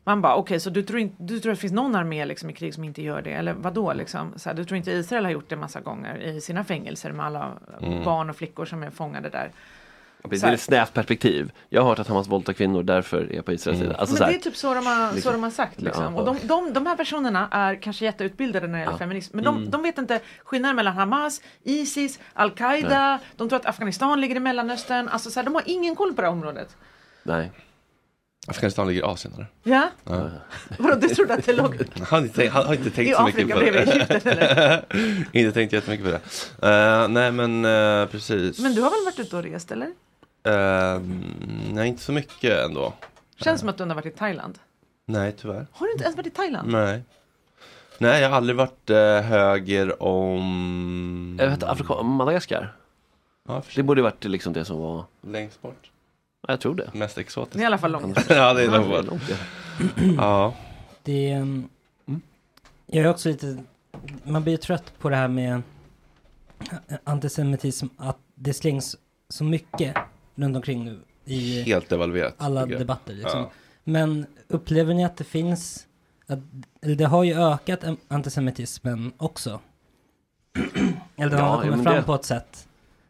[0.07, 2.51] Man bara okej, så du tror, inte, du tror att det finns någon armé liksom,
[2.51, 3.33] i krig som inte gör det?
[3.33, 4.33] Eller vadå liksom?
[4.37, 7.27] Så här, du tror inte Israel har gjort det massa gånger i sina fängelser med
[7.27, 7.53] alla
[7.83, 8.05] Mm.
[8.05, 9.51] barn och flickor som är fångade där?
[10.31, 11.53] det är ett snävt perspektiv.
[11.69, 13.95] Jag har hört att Hamas våldtar kvinnor, därför är jag på Israels sida.
[13.95, 15.33] Alltså, men det är typ så de har, så liksom.
[15.33, 15.81] de har sagt.
[15.81, 16.17] Liksom.
[16.17, 18.99] Och de, de, de här personerna är kanske jätteutbildade när det gäller Ja.
[18.99, 19.37] feminism.
[19.37, 19.71] Men de, Mm.
[19.71, 23.09] de vet inte skillnaden mellan Hamas, Isis, Al-Qaida.
[23.17, 23.19] Nej.
[23.37, 25.09] De tror att Afghanistan ligger i Mellanöstern.
[25.09, 26.77] Alltså, så här, de har ingen koll på det här området.
[27.23, 27.51] Nej.
[28.47, 29.47] Afghanistan ligger i Asien eller?
[29.63, 29.91] Ja?
[30.05, 30.31] Ja.
[30.79, 31.75] Vadå, du trodde att det låg...
[31.95, 33.71] Jag har inte, tänkt- har, inte tänkt I så mycket Afrika på det.
[33.73, 34.85] bredvid Egypten, eller?
[35.33, 36.69] inte tänkt jättemycket på det.
[36.69, 38.59] Eh, nej men eh, precis.
[38.59, 39.87] Men du har väl varit ute och rest eller?
[40.47, 41.01] Eh,
[41.73, 42.93] nej inte så mycket ändå.
[43.37, 44.59] Känns som att du har varit i Thailand.
[45.07, 45.67] Nej tyvärr.
[45.73, 46.73] Har du inte ens varit i Thailand?
[46.73, 47.03] Nej.
[47.99, 51.37] Nej jag har aldrig varit eh, höger om...
[51.41, 52.73] Jag vet Afrika, Madagaskar.
[53.49, 55.05] Ja, det borde varit liksom det som var...
[55.27, 55.91] Längst bort.
[56.47, 56.91] Ja, jag tror det.
[56.95, 57.53] Mest exotiskt.
[57.57, 58.19] Det är i alla fall långt.
[58.29, 59.07] ja det är Ja, långt.
[59.07, 59.23] långt,
[60.17, 60.55] Ja.
[61.03, 61.37] Det är...
[61.37, 61.69] en-
[62.87, 63.59] Jag är också lite...
[64.25, 65.63] Man blir ju trött på det här med
[67.05, 68.97] antisemitism, att det slängs
[69.29, 69.97] så mycket
[70.35, 73.15] runt omkring nu i Helt devalverat, alla debatter.
[73.15, 73.41] Liksom.
[73.41, 73.51] Ja.
[73.85, 75.87] Men upplever ni att det finns,
[76.27, 76.39] att,
[76.83, 79.61] eller det har ju ökat em- antisemitismen också?
[81.17, 82.64] eller den Ja, har ja, kommit fram det- på ett sätt.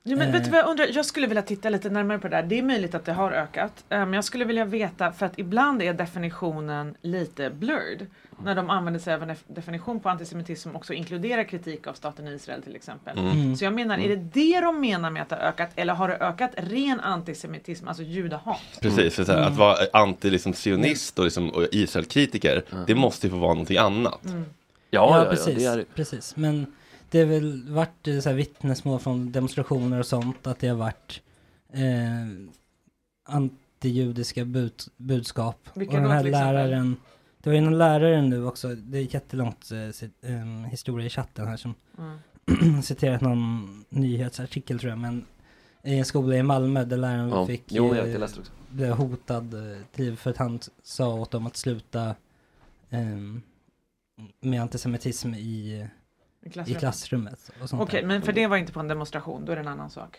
[0.07, 0.87] Ja, men Eh, vet du vad jag undrar?
[0.93, 2.43] Jag skulle vilja titta lite närmare på det där.
[2.43, 3.85] Det är möjligt att det har ökat.
[3.89, 8.07] Eh, Men jag skulle vilja veta, för att ibland är definitionen lite blurred.
[8.45, 11.93] När de använder sig av en def- definition på antisemitism som också inkluderar kritik av
[11.93, 13.19] staten Israel till exempel.
[13.19, 13.57] Mm.
[13.57, 15.71] Så jag menar, är det det de menar med att det har ökat?
[15.77, 18.61] Eller har det ökat ren antisemitism, alltså judehat?
[18.81, 23.31] Precis, för här, att vara anti liksom, sionist och, liksom, och Israelkritiker, det måste ju
[23.31, 24.25] få vara någonting annat.
[24.25, 24.45] Mm.
[24.91, 26.37] Ja, precis, precis.
[26.37, 26.67] Men
[27.15, 30.77] det har väl varit eh, så här vittnesmål från demonstrationer och sånt, att det har
[30.77, 31.21] varit
[31.73, 32.51] eh,
[33.29, 35.69] antijudiska bud, budskap.
[35.75, 36.33] Vilka och den här exempel?
[36.55, 36.97] läraren,
[37.43, 41.47] det var ju någon lärare nu också, det är jättelångt eh, eh, historia i chatten
[41.49, 42.83] här som Mm.
[42.83, 45.25] citerat någon nyhetsartikel tror jag, men
[45.85, 47.47] i en skola i Malmö där läraren Ja.
[47.47, 48.41] fick Jo, jag- eh, jag också.
[48.71, 52.15] blev hotad eh, till för att han sa åt dem att sluta
[52.91, 53.43] ehm,
[54.41, 55.87] med antisemitism i,
[56.45, 56.81] I i klassrummet.
[56.81, 57.51] klassrummet.
[57.63, 58.09] och sånt Okej, där.
[58.09, 60.19] men för det var inte på en demonstration, då är det en annan sak.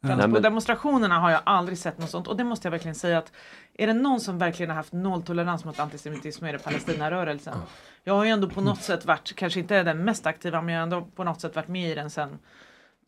[0.00, 2.70] Att Nej, på men- demonstrationerna har jag aldrig sett något sånt och det måste jag
[2.70, 3.32] verkligen säga att
[3.74, 7.58] är det någon som verkligen har haft nolltolerans mot antisemitism så är det Palestinarörelsen.
[8.04, 10.80] Jag har ju ändå på något sätt varit, kanske inte den mest aktiva, men jag
[10.80, 12.38] har ändå på något sätt varit med i den sedan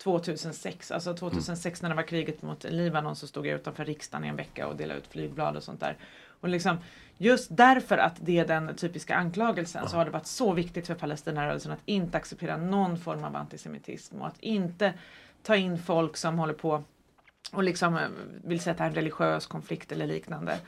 [0.03, 0.91] 2006.
[0.91, 4.35] Alltså 2006 när det var kriget mot Libanon så stod jag utanför riksdagen i en
[4.35, 5.97] vecka och delade ut flygblad och sånt där.
[6.41, 6.77] Och liksom,
[7.17, 10.95] just därför att det är den typiska anklagelsen så har det varit så viktigt för
[10.95, 14.93] Palestinarörelsen att inte acceptera någon form av antisemitism och att inte
[15.43, 16.83] ta in folk som håller på
[17.51, 18.07] och liksom eh,
[18.43, 20.59] vill sätta en religiös konflikt eller liknande.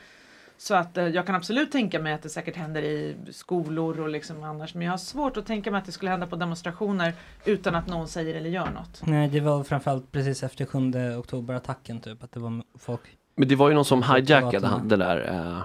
[0.58, 4.08] Så att eh, jag kan absolut tänka mig att det säkert händer i skolor och
[4.08, 4.74] liksom annars.
[4.74, 7.14] Men jag har svårt att tänka mig att det skulle hända på demonstrationer
[7.44, 9.02] utan att någon säger eller gör något.
[9.06, 10.78] Nej, det var framförallt precis efter 7
[11.16, 13.00] oktober-attacken typ, att det var folk
[13.34, 15.28] Men det var ju någon som hijackade han, det där.
[15.28, 15.56] eh,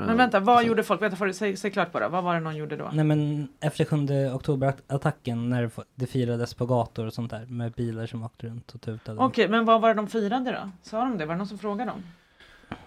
[0.00, 1.02] eh, Men vänta, vad gjorde folk?
[1.02, 2.08] Vänta, får du säga säg klart bara.
[2.08, 2.90] Vad var det någon gjorde då?
[2.92, 3.96] Nej men efter 7
[4.34, 8.80] oktober-attacken när det firades på gator och sånt där med bilar som åkte runt och
[8.80, 9.20] tutade.
[9.20, 10.70] Okej, men vad var det de firade då?
[10.82, 11.26] Sa de det?
[11.26, 12.02] Var det någon som frågade dem?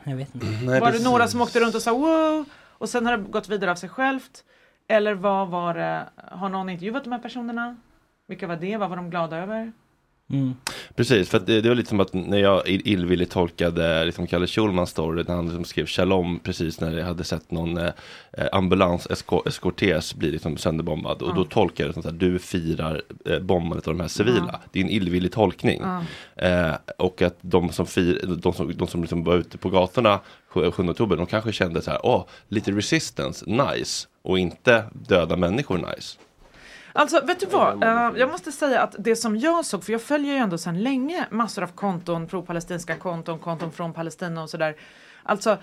[0.03, 0.79] Jag vet inte.
[0.79, 2.45] var det några som åkte runt och sa wow
[2.77, 4.43] och sen har det gått vidare av sig självt?
[4.87, 6.05] Eller vad var det?
[6.15, 7.75] Har någon intervjuat de här personerna?
[8.27, 8.77] Vilka var det?
[8.77, 9.71] Vad var de glada över?
[10.31, 10.53] Mm.
[10.95, 14.47] Precis, för det, det var lite som att när jag ill- illvilligt tolkade liksom Kalle
[14.47, 17.89] Schulmans story när han liksom skrev shalom precis när jag hade sett någon eh,
[18.37, 19.07] eh, ambulans
[19.45, 21.33] eskortes bli liksom sönderbombad och Ja.
[21.35, 24.49] då tolkade jag det som att du firar eh, bombandet av de här civila.
[24.51, 24.59] Ja.
[24.71, 25.81] Det är en illvillig tolkning.
[26.35, 30.19] Eh, och att de som, fir, de som, de som liksom var ute på gatorna
[30.47, 34.07] 7 7 oktober, de kanske kände så här, åh, lite resistance, nice.
[34.21, 36.17] Och inte döda människor, nice.
[36.95, 37.83] Alltså, vet du vad?
[37.83, 40.83] Eh, jag måste säga att det som jag såg, för jag följer ju ändå sedan
[40.83, 44.75] länge massor av konton, pro-palestinska konton, konton från Palestina och sådär.
[45.23, 45.57] Alltså,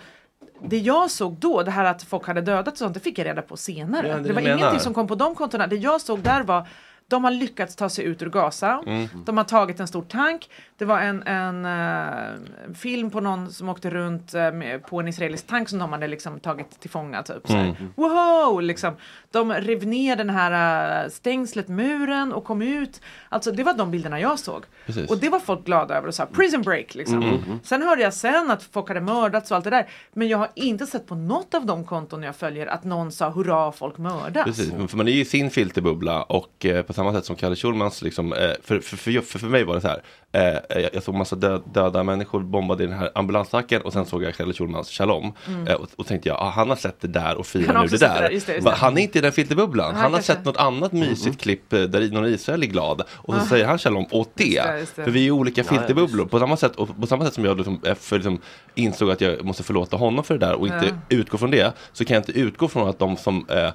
[0.62, 3.26] det jag såg då, det här att folk hade dödat och sånt, det fick jag
[3.26, 4.08] reda på senare.
[4.08, 4.56] Ja, det det, var menar.
[4.56, 5.66] ingenting som kom på de kontona.
[5.66, 6.68] Det jag såg där var
[7.12, 8.82] De har lyckats ta sig ut ur Gaza.
[8.86, 9.08] Mm.
[9.24, 10.50] De har tagit en stor tank.
[10.78, 15.08] Det var en, en eh, film på någon som åkte runt eh, med, på en
[15.08, 17.22] israelisk tank som de hade liksom tagit till fånga.
[17.22, 17.56] Typ, så.
[17.56, 17.74] Mm.
[17.96, 18.62] Wow!
[18.62, 18.94] Liksom.
[19.30, 23.00] De rev ner den här eh, stängslet, muren och kom ut.
[23.28, 24.64] Alltså det var de bilderna jag såg.
[24.86, 25.10] Precis.
[25.10, 27.22] Och det var folk glada över och sa prison break liksom.
[27.22, 27.58] Mm, mm.
[27.62, 29.88] Sen hörde jag sen att folk hade mördats och allt det där.
[30.12, 33.30] Men jag har inte sett på något av de konton jag följer att någon sa
[33.30, 34.44] hurra folk mördas.
[34.44, 38.02] Precis, för man är ju i sin filterbubbla och på samma sätt som Kalle Schulmans,
[38.02, 41.02] liksom, eh, för, för, för, för, för mig var det så här, eh, jag, jag
[41.02, 44.52] såg massa död, döda människor bombade i den här ambulansattacken och sen såg jag Kalle
[44.52, 45.66] Schulmans Shalom Mm.
[45.68, 47.88] eh, och, och tänkte jag, ah, han har sett det där och Han firar nu
[47.88, 48.22] det där.
[48.22, 48.72] där, just det, just det.
[48.72, 50.32] Han är inte i den filterbubblan, Nej, han har kanske.
[50.34, 53.44] sett något annat mysigt klipp eh, där någon i Israel är glad och så Ah.
[53.44, 54.44] säger han Shalom åt det.
[54.44, 55.04] Just det, just det.
[55.04, 56.24] För vi är ju olika filterbubblor.
[56.26, 58.38] på, samma sätt, och på samma sätt som jag liksom, för, liksom,
[58.74, 61.16] insåg att jag måste förlåta honom för det där och inte Ja.
[61.16, 63.70] utgå från det så kan jag inte utgå från att de som eh,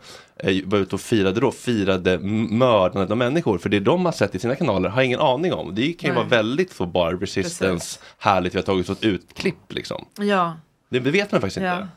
[0.66, 3.58] var ute och firade då firade mördandet människor.
[3.58, 5.76] För det de har sett i sina kanaler har ingen aning om.
[5.76, 6.24] Det kan ju Nej.
[6.24, 10.06] vara väldigt så bara resistance, härligt, vi har tagit ett utklipp liksom.
[10.20, 10.54] Ja.
[10.90, 11.74] Det det vet man faktiskt Ja.
[11.76, 11.88] inte.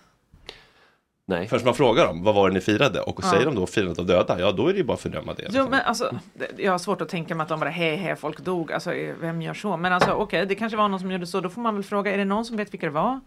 [1.27, 1.49] Nej.
[1.49, 3.01] Först man frågar dem, vad var det ni firade?
[3.01, 3.31] Och Ja.
[3.31, 5.47] säger de då firandet av döda, ja då är det ju bara att fördöma det.
[5.51, 6.19] Jo men alltså,
[6.57, 8.91] jag har svårt att tänka mig att de bara hej hej folk dog, alltså
[9.21, 9.77] vem gör så?
[9.77, 12.13] Men alltså okej, det kanske var någon som gjorde så, då får man väl fråga,
[12.15, 13.21] är det någon som vet vilka det var?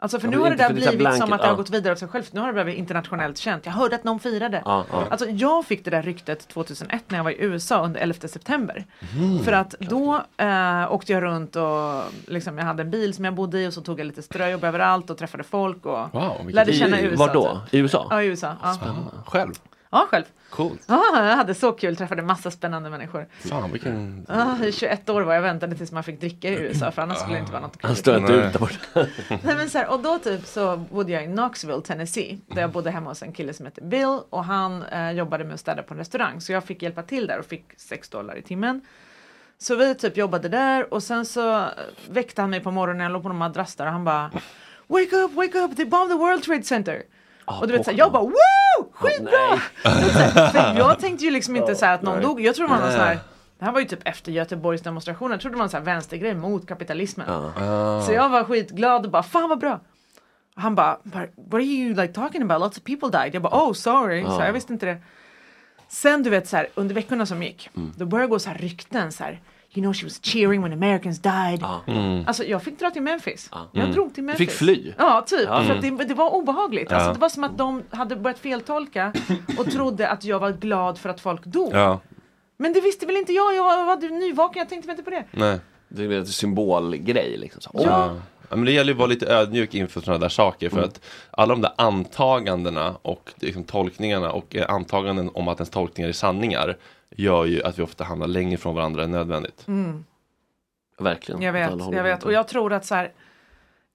[0.00, 1.56] Alltså för nu har det där blivit som blanket, att det har ja.
[1.56, 3.66] gått vidare av sig självt, nu har det blivit internationellt känt.
[3.66, 4.62] Jag hörde att någon firade.
[4.64, 5.04] Ja, ja.
[5.10, 8.86] Alltså jag fick det där ryktet 2001 när jag var i USA under 11 september.
[9.16, 9.44] Mm.
[9.44, 13.34] För att då eh, åkte jag runt och liksom, jag hade en bil som jag
[13.34, 16.72] bodde i och så tog jag lite ströjobb överallt och träffade folk och Wow, lärde
[16.72, 17.26] känna I- USA.
[17.26, 17.60] var då?
[17.64, 17.74] typ.
[17.74, 18.06] I USA?
[18.10, 18.56] Ja, i USA.
[19.26, 19.52] Själv?
[19.90, 20.24] Ja, själv.
[20.50, 20.84] Coolt.
[20.86, 23.26] Ja, jag hade så kul, träffade massa spännande människor.
[23.48, 24.26] Fan vilken...
[24.28, 27.18] Ja, i 21 år var jag väntade tills man fick dricka i USA för annars
[27.18, 28.76] skulle det inte vara något Han står inte ut där borta.
[29.28, 32.38] Nej, men så här, och då typ så bodde jag i Knoxville, Tennessee.
[32.46, 35.54] Där jag bodde hemma hos en kille som heter Bill och han eh, jobbade med
[35.54, 36.40] att städa på en restaurang.
[36.40, 38.80] Så jag fick hjälpa till där och fick 6 dollar i timmen.
[39.58, 41.66] Så vi typ jobbade där och sen så eh,
[42.10, 44.30] väckte han mig på morgonen, jag låg på någon madrass där och han bara
[44.86, 47.02] Wake up, wake up, they bombed the World Trade Center.
[47.60, 49.60] Och du vet så här, jag bara woo, skitbra!
[49.82, 52.22] Så för jag tänkte ju liksom inte så att någon nej.
[52.22, 53.18] dog, jag trodde det var sån här
[53.58, 56.66] det här var ju typ efter Göteborgs demonstrationer, jag trodde det var en vänstergrej mot
[56.68, 57.26] kapitalismen.
[57.56, 58.02] Ja.
[58.06, 59.80] Så jag var skitglad och bara fan vad bra.
[60.56, 62.60] Och han bara "But what are you like talking about?
[62.60, 63.34] Lots of people died.
[63.34, 64.24] Jag bara oh sorry.
[64.24, 64.46] Så Ja.
[64.46, 64.96] jag visste inte det.
[65.88, 67.70] Sen du vet så här under veckorna som gick.
[67.76, 67.92] Mm.
[67.96, 69.40] Då började det gå så här rykten så här.
[69.78, 71.64] You know she was cheering when Americans died.
[71.86, 72.24] Mm.
[72.26, 73.48] Alltså jag fick dra till Memphis.
[73.72, 73.92] Jag Mm.
[73.94, 74.48] drog till Du Memphis.
[74.48, 74.92] fick fly?
[74.98, 75.40] Ja typ.
[75.48, 75.62] Ja.
[75.64, 76.92] För att det, det var obehagligt.
[76.92, 79.12] Alltså det var som att de hade börjat feltolka
[79.58, 81.70] och trodde att jag var glad för att folk dog.
[81.74, 82.00] Ja,
[82.56, 83.54] Men det visste väl inte jag.
[83.54, 84.58] Jag var nyvaken.
[84.60, 85.24] Jag tänkte väl inte på det.
[85.30, 85.58] nej.
[85.88, 87.60] Det är en symbolgrej liksom.
[87.62, 87.70] Så.
[87.84, 88.16] Ja.
[88.50, 90.88] Ja, men det gäller ju att vara lite ödmjuk inför sådana där saker för Mm.
[90.88, 91.00] att
[91.30, 96.12] alla de där antagandena och liksom tolkningarna och eh, antaganden om att ens tolkningar är
[96.12, 96.76] sanningar
[97.10, 99.68] gör ju att vi ofta hamnar längre från varandra än nödvändigt.
[99.68, 100.04] Mm.
[100.98, 101.42] Verkligen.
[101.42, 102.22] Jag vet, jag vet.
[102.22, 103.12] Och jag tror att så här.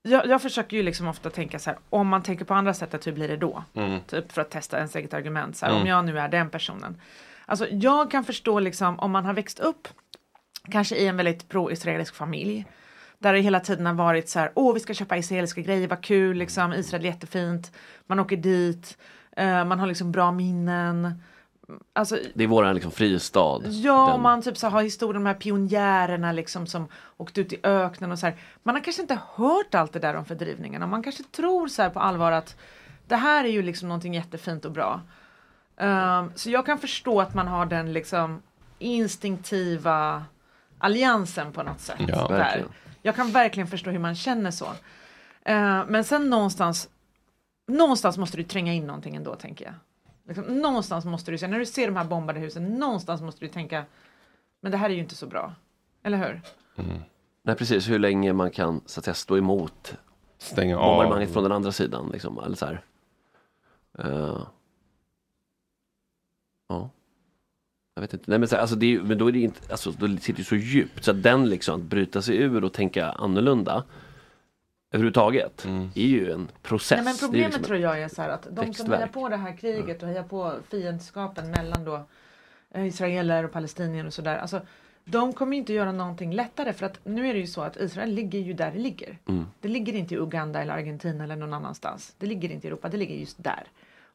[0.01, 1.79] Jag, jag försöker ju liksom ofta tänka så här.
[1.89, 3.63] Om man tänker på andra sättet, hur blir det då?
[3.73, 3.99] Mm.
[4.07, 5.57] Typ för att testa ens eget argument.
[5.57, 5.81] Så här, Mm.
[5.81, 7.01] Om jag nu är den personen.
[7.45, 9.87] Alltså jag kan förstå liksom om man har växt upp
[10.71, 12.65] kanske i en väldigt pro-israelisk familj.
[13.19, 16.03] Där det hela tiden har varit så här, åh vi ska köpa israeliska grejer, vad
[16.03, 17.71] kul liksom, Israel är jättefint.
[18.05, 18.97] Man åker dit,
[19.37, 21.23] eh, man har liksom bra minnen.
[21.93, 23.61] Alltså, Det är våran liksom fristad.
[23.65, 27.53] Ja, Den- man typ så har historien om de här pionjärerna liksom som åkte ut
[27.53, 28.35] i öknen och så här.
[28.63, 31.81] Man har kanske inte hört allt det där om fördrivningen och man kanske tror så
[31.81, 32.55] här på allvar att
[33.07, 35.01] det här är ju liksom någonting jättefint och bra.
[35.77, 38.41] Ehm, så jag kan förstå att man har den liksom
[38.79, 40.25] instinktiva
[40.79, 41.95] alliansen på något sätt.
[41.99, 42.37] Ja, där.
[42.37, 42.69] verkligen.
[43.01, 44.67] Jag kan verkligen förstå hur man känner så.
[45.45, 46.89] Ehm, men sen någonstans,
[47.67, 49.73] någonstans måste du tränga in någonting ändå tänker jag.
[50.27, 53.85] Liksom, någonstans måste du, när du ser de här bombade husen, någonstans måste du tänka,
[54.61, 55.55] men det här är ju inte så bra.
[56.03, 56.41] Eller hur?
[57.43, 59.97] Nej precis, hur länge man kan så att säga, stå emot
[60.37, 61.33] Stänga bombardemanget av.
[61.33, 62.09] från den andra sidan.
[62.13, 62.85] Liksom, eller så här.
[63.99, 64.47] Eh,
[66.69, 66.89] ja.
[67.95, 68.25] Jag vet inte.
[68.27, 70.33] Nej, men, så här, alltså, det är, men då är det inte, alltså, då sitter
[70.33, 73.83] det så djupt så att den liksom, att bryta sig ur och tänka annorlunda
[74.93, 75.89] överhuvudtaget Mm.
[75.95, 76.95] är ju en process.
[76.95, 78.95] Nej, men problemet liksom- tror jag är så här att de som växtverk.
[78.99, 82.03] hejar på det här kriget och hejar på fiendskapen mellan då
[82.73, 84.37] eh, israeler och palestinier och sådär.
[84.37, 84.61] Alltså,
[85.05, 88.09] de kommer inte göra någonting lättare för att nu är det ju så att Israel
[88.09, 89.17] ligger ju där det ligger.
[89.27, 89.45] Mm.
[89.61, 92.15] Det ligger inte i Uganda eller Argentina eller någon annanstans.
[92.17, 93.63] Det ligger inte i Europa, det ligger just där.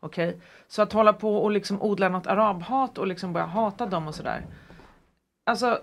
[0.01, 0.37] Okej?
[0.69, 4.15] Så att hålla på och liksom odla något arabhat och liksom börja hata dem och
[4.15, 4.45] sådär.
[5.47, 5.81] Alltså,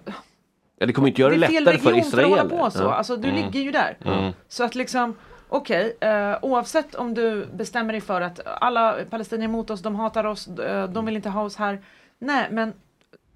[0.77, 2.45] Ja, det kommer inte göra det, det är fel lättare för region för att hålla
[2.63, 2.83] på så.
[2.83, 2.93] Ja.
[2.93, 3.41] Alltså du Mm.
[3.45, 3.97] ligger ju där.
[4.05, 4.31] Mm.
[4.47, 5.15] Så att liksom,
[5.49, 9.95] okej, eh, oavsett om du bestämmer dig för att alla palestinier är emot oss, de
[9.95, 11.81] hatar oss, eh, de vill inte ha oss här.
[12.19, 12.73] Nej, men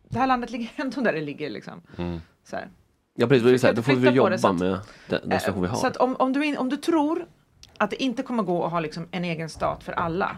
[0.10, 1.82] det här landet ligger ändå där det ligger liksom.
[1.98, 2.22] Mm.
[2.44, 2.68] Så här.
[3.16, 5.40] Ja precis, det är så då får vi det jobba så att- med den, den
[5.40, 5.92] situation vi Eh, har.
[5.94, 7.26] Så om, om, du, in- om du tror
[7.78, 10.38] att det inte kommer gå att ha liksom en egen stat för alla.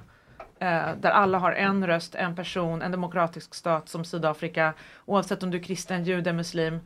[0.61, 4.73] Eh, där alla har en röst, en person, en demokratisk stat som Sydafrika.
[5.05, 6.79] Oavsett om du är kristen, jude, muslim.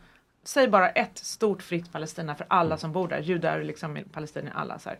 [0.43, 3.19] Säg bara ett stort fritt Palestina för alla som bor där.
[3.19, 4.79] Judar, liksom, palestinier, alla.
[4.79, 4.99] Så här.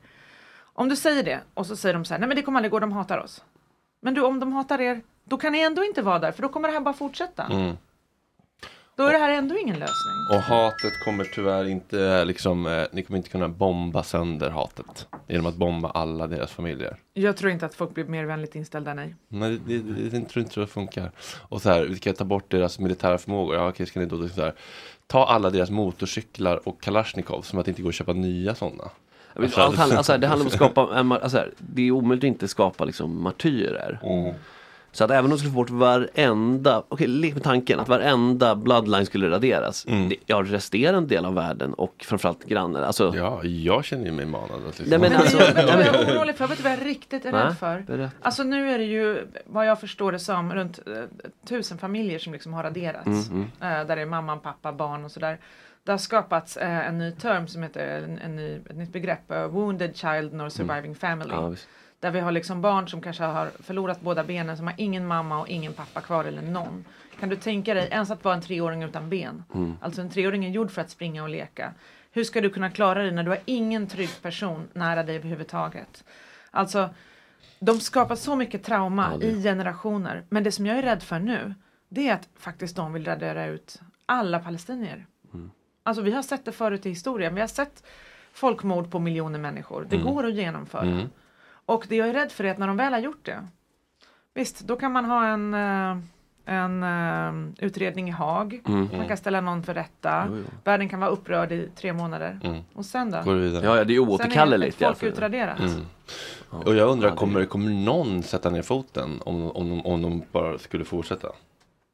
[0.60, 2.72] Om du säger det och så säger de så här, nej men det kommer aldrig
[2.72, 3.44] gå, de hatar oss.
[4.02, 6.50] Men du, om de hatar er, då kan ni ändå inte vara där för då
[6.50, 7.44] kommer det här bara fortsätta.
[7.44, 7.78] Mm.
[8.98, 10.16] Då är det här ändå ingen lösning.
[10.32, 15.08] Och hatet kommer tyvärr inte liksom, eh, ni kommer inte kunna bomba sönder hatet.
[15.28, 16.98] Genom att bomba alla deras familjer.
[17.14, 19.16] Jag tror inte att folk blir mer vänligt inställda, nej.
[19.28, 21.12] Nej, det, det, det, jag tror inte det funkar.
[21.50, 23.56] Och så här, vi ska ta bort deras militära förmågor.
[23.56, 24.54] Ja, okej, ska ni då liksom så här,
[25.08, 28.90] ta alla deras motorcyklar och Kalashnikov som att det inte går att köpa nya sådana.
[29.34, 30.82] Vet, allt handlar, alltså, det handlar om att skapa,
[31.22, 34.00] alltså, det är omöjligt att inte skapa liksom, martyrer.
[34.04, 34.36] Mm.
[34.96, 38.56] Så att även om de skulle få bort varenda, okej lek med tanken att varenda
[38.56, 39.86] bloodline skulle raderas.
[39.86, 40.10] Mm.
[40.10, 42.82] Det, ja, resterande del av världen och framförallt grannar.
[42.82, 44.86] Alltså, Ja, jag känner ju mig manad att liksom.
[44.90, 46.48] Nej, men alltså- vad jag är orolig för?
[46.48, 47.80] Vet du vad jag är riktigt är Nej, rädd för?
[47.88, 48.12] berätta.
[48.22, 50.94] Alltså nu är det ju, vad jag förstår det som, runt eh,
[51.48, 53.30] tusen familjer som liksom har raderats.
[53.30, 55.38] Mm, Eh, där det är mamma, pappa, barn och sådär.
[55.84, 59.32] Det har skapats eh, en ny term som heter, en, en ny, ett nytt begrepp,
[59.32, 61.32] eh, wounded child nor surviving family.
[61.34, 61.44] Mm.
[61.44, 61.68] Ja, visst.
[62.06, 65.40] Där vi har liksom barn som kanske har förlorat båda benen, som har ingen mamma
[65.40, 66.86] och ingen pappa kvar eller någon.
[67.20, 69.44] Kan du tänka dig ens att vara en treåring utan ben?
[69.54, 69.78] Mm.
[69.82, 71.74] Alltså en treåring är gjord för att springa och leka.
[72.12, 76.04] Hur ska du kunna klara dig när du har ingen trygg person nära dig överhuvudtaget?
[76.52, 76.90] Alltså,
[77.60, 80.24] de skapar så mycket trauma Ja, i generationer.
[80.30, 81.54] Men det som jag är rädd för nu,
[81.90, 85.06] det är att faktiskt de vill radera ut alla palestinier.
[85.34, 85.52] Mm.
[85.84, 87.36] Alltså vi har sett det förut i historien.
[87.36, 87.84] Vi har sett
[88.34, 89.88] folkmord på miljoner människor.
[89.90, 90.08] Det Mm.
[90.14, 90.82] går att genomföra.
[90.82, 91.10] Mm.
[91.66, 93.48] Och det jag är rädd för är att när de väl har gjort det,
[94.34, 95.98] visst, då kan man ha en, eh,
[96.46, 98.62] en eh, utredning i Haag.
[98.68, 98.90] Mm.
[98.98, 100.26] Man kan ställa någon för rätta.
[100.30, 100.44] Jo, jo.
[100.64, 102.40] Världen kan vara upprörd i tre månader.
[102.44, 102.62] Mm.
[102.74, 103.22] Och sen då?
[103.22, 103.66] Går det vidare?
[103.66, 104.78] Ja, ja, det är oåterkalleligt.
[104.78, 105.60] Sen är folk utraderat.
[105.60, 105.86] Mm.
[106.50, 110.86] Och jag undrar, kommer, kommer någon sätta ner foten om, om, om de bara skulle
[110.86, 111.28] fortsätta?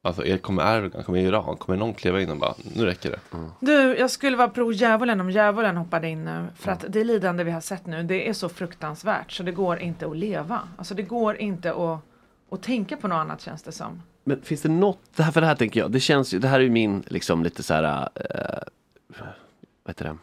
[0.03, 3.19] Alltså, är, kommer Erdogan, kommer Iran, kommer någon kliva in och bara, nu räcker det?
[3.59, 6.45] Du, jag skulle vara pro djävulen om djävulen hoppade in nu.
[6.55, 9.79] För att det lidande vi har sett nu, det är så fruktansvärt så det går
[9.79, 10.59] inte att leva.
[10.77, 11.99] Alltså det går inte att,
[12.51, 14.01] att tänka på något annat känns det som.
[14.23, 16.47] Men finns det något, det här, för det här tänker jag, det känns ju, det
[16.47, 19.19] här är ju min liksom lite så här, eh,
[19.83, 20.17] vad heter det,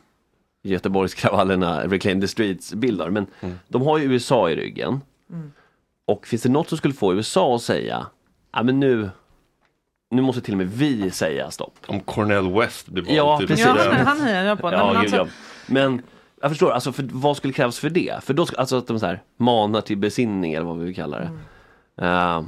[0.62, 3.26] Göteborgskravallerna, Reclaim the Streets bildar, men
[3.68, 5.00] de har ju USA i ryggen.
[5.30, 5.52] Mm.
[6.04, 8.06] Och finns det något som skulle få USA att säga,
[8.52, 9.10] ja men nu,
[10.10, 11.74] nu måste till och med vi säga stopp.
[11.86, 13.66] Om Cornel West blir vald Ja, till precis.
[13.66, 14.72] Ja, han hejar jag på.
[14.72, 15.26] Ja, men gud, alltså, ja.
[15.66, 16.02] Men
[16.40, 18.24] jag förstår, alltså för, vad skulle krävas för det?
[18.24, 20.94] För då, ska- alltså att de så här, manar till besinning eller vad vi vill
[20.94, 21.30] kalla det.
[22.06, 22.42] Eh,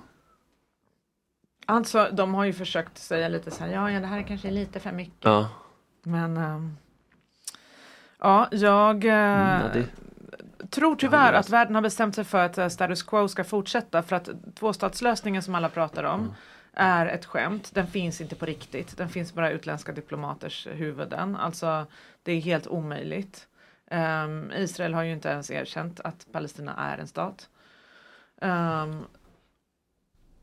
[1.66, 4.52] alltså, de har ju försökt säga lite så här, ja, ja det här kanske är
[4.52, 5.24] lite för mycket.
[5.24, 5.48] ja.
[6.02, 6.76] Men ehm,
[8.20, 9.86] ja, jag eh, ja, det,
[10.70, 14.16] tror tyvärr att världen har bestämt sig för att eh, status quo ska fortsätta för
[14.16, 16.32] att tvåstatslösningen som alla pratar om Mm.
[16.72, 17.70] Är ett skämt.
[17.74, 18.96] Den finns inte på riktigt.
[18.96, 21.36] Den finns bara i utländska diplomaters huvuden.
[21.36, 21.86] Alltså
[22.22, 23.46] det är helt omöjligt.
[23.90, 27.48] Ehm, Israel har ju inte ens erkänt att Palestina är en stat.
[28.40, 29.04] Ehm,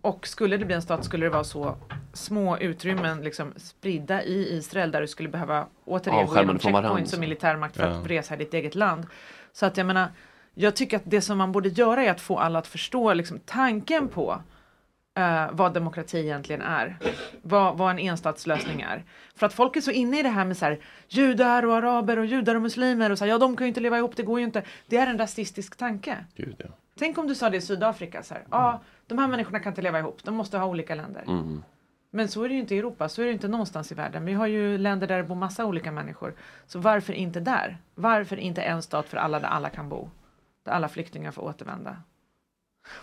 [0.01, 1.75] och skulle det bli en stat skulle det vara så
[2.13, 7.19] små utrymmen liksom spridda i Israel där du skulle behöva återigen gå igenom checkpoints och
[7.19, 7.89] militärmakt för Ja.
[7.89, 9.07] att resa i ditt eget land.
[9.51, 10.07] Så att jag menar,
[10.53, 13.39] jag tycker att det som man borde göra är att få alla att förstå liksom,
[13.45, 14.41] tanken på
[15.17, 16.97] eh, vad demokrati egentligen är.
[17.41, 19.03] Vad, vad en enstatslösning är.
[19.35, 22.19] För att folk är så inne i det här med så här, judar och araber
[22.19, 24.23] och judar och muslimer och så här, ja de kan ju inte leva ihop, det
[24.23, 24.63] går ju inte.
[24.87, 26.25] Det är en rasistisk tanke.
[26.35, 26.65] Gud, ja.
[26.99, 29.81] Tänk om du sa det i Sydafrika, så här, ja de här människorna kan inte
[29.81, 31.23] leva ihop, de måste ha olika länder.
[31.27, 31.63] mm.
[32.09, 34.25] Men så är det ju inte i Europa, så är det inte någonstans i världen.
[34.25, 36.33] Vi har ju länder där det bor massa olika människor.
[36.65, 37.77] Så varför inte där?
[37.95, 40.09] Varför inte en stat för alla där alla kan bo?
[40.63, 41.97] Där alla flyktingar får återvända.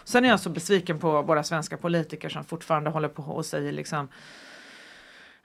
[0.04, 3.72] Sen är jag så besviken på våra svenska politiker som fortfarande håller på och säger
[3.72, 4.08] liksom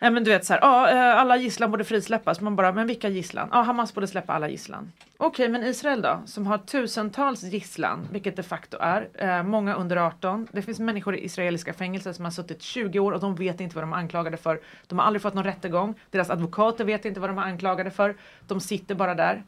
[0.02, 2.42] Nej men du vet så här, ja eh, alla gisslan borde frisläppas.
[2.42, 3.50] Man bara, men vilka gisslan?
[3.52, 4.92] Ja Hamas borde släppa alla gisslan.
[5.18, 6.22] Okej, men Israel då?
[6.26, 9.10] Som har tusentals gisslan, vilket de facto är.
[9.14, 10.48] Eh, många under 18.
[10.52, 13.76] Det finns människor i israeliska fängelser som har suttit 20 år och de vet inte
[13.76, 14.62] vad de är anklagade för.
[14.88, 15.96] De har aldrig fått någon rättegång.
[16.12, 18.16] Deras advokater vet inte vad de är anklagade för.
[18.48, 19.44] De sitter bara där.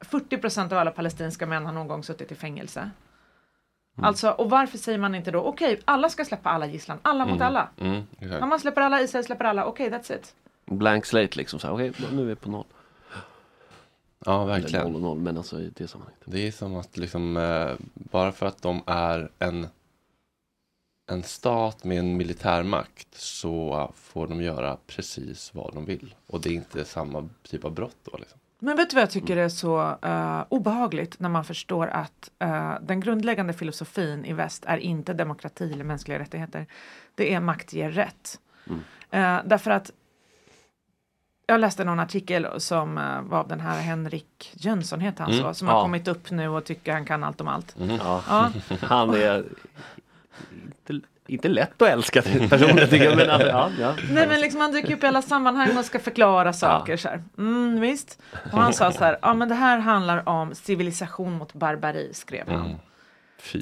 [0.00, 2.90] 40 procent av alla palestinska män har någon gång suttit i fängelse.
[4.02, 7.40] Alltså, och varför säger man inte då, okej, alla ska släppa alla gisslan, alla mot
[7.40, 7.68] alla.
[7.80, 8.40] Mm, exakt.
[8.40, 10.34] Hamas släpper alla, Israel släpper alla, okej, that's it.
[10.64, 12.64] Blank slate liksom, så här, okej nu är vi på noll.
[14.24, 14.84] Ja, Eller verkligen.
[14.84, 16.22] noll och noll, men alltså i det sammanhanget.
[16.24, 19.66] Det är som att liksom, eh, bara för att de är en,
[21.10, 26.14] en stat med en militärmakt så får de göra precis vad de vill.
[26.26, 28.16] Och det är inte samma typ av brott då.
[28.18, 28.39] Liksom.
[28.62, 32.74] Men vet du vad jag tycker är så uh, obehagligt när man förstår att uh,
[32.82, 36.66] den grundläggande filosofin i väst är inte demokrati eller mänskliga rättigheter.
[37.14, 38.38] Det är makt ger rätt.
[38.66, 38.78] Mm.
[39.14, 39.90] Uh, därför att
[41.46, 45.44] jag läste någon artikel som uh, var av den här Henrik Jönsson heter han mm.
[45.44, 45.74] så, som ja.
[45.74, 47.76] har kommit upp nu och tycker han kan allt om allt.
[47.76, 47.96] Mm.
[47.96, 48.22] Ja.
[48.28, 48.50] ja.
[48.82, 49.44] han är
[51.34, 53.16] inte, lätt att älska personen tycker jag.
[53.16, 53.94] Men, ja, ja.
[54.10, 57.22] Nej men liksom han dyker upp i alla sammanhang och ska förklara saker så här.
[57.38, 58.18] Mm, visst.
[58.52, 62.48] Och han sa så här, ja men det här handlar om civilisation mot barbari skrev
[62.48, 62.66] han.
[62.66, 62.76] Mm.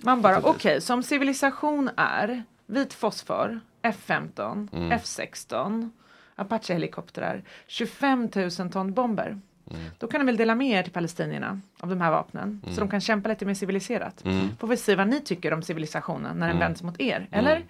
[0.03, 4.93] Man bara okej, okay, som civilisation är vit fosfor, F15, mm.
[4.93, 5.91] F16
[6.39, 9.41] Apache-helikoptrar, 25 000 ton bomber.
[9.71, 9.83] Mm.
[9.99, 12.75] Då kan ni väl dela med er till palestinierna av de här vapnen mm.
[12.75, 14.25] så de kan kämpa lite mer civiliserat.
[14.25, 14.57] Mm.
[14.57, 16.69] Får vi se vad ni tycker om civilisationen när den mm.
[16.69, 17.29] vänds mot er, mm.
[17.31, 17.65] eller?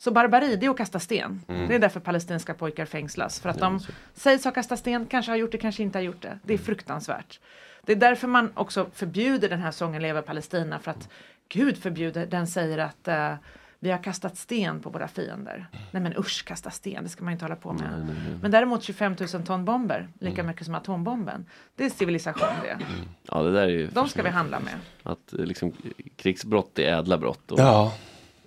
[0.00, 1.40] Så barbari, det är att kasta sten.
[1.48, 1.68] Mm.
[1.68, 3.40] Det är därför palestinska pojkar fängslas.
[3.40, 3.80] För att de
[4.14, 6.38] sägs ha kastat sten, kanske har gjort det, kanske inte har gjort det.
[6.42, 7.40] Det är fruktansvärt.
[7.82, 10.78] Det är därför man också förbjuder den här sången Leva Palestina.
[10.78, 11.08] För att
[11.48, 13.34] Gud förbjuder, den säger att uh,
[13.80, 15.66] vi har kastat sten på våra fiender.
[15.90, 17.90] Nej men usch, kasta sten, det ska man inte hålla på med.
[17.90, 18.38] Nej, nej, nej.
[18.42, 20.46] Men däremot 25 000 ton bomber, lika mm.
[20.46, 21.46] mycket som atombomben.
[21.76, 22.70] Det är civilisation det.
[22.70, 22.84] Mm.
[23.22, 24.74] Ja, det där är ju De ska vi handla med.
[25.02, 25.72] Att eh, liksom,
[26.16, 27.52] krigsbrott är ädla brott.
[27.52, 27.94] Och, ja.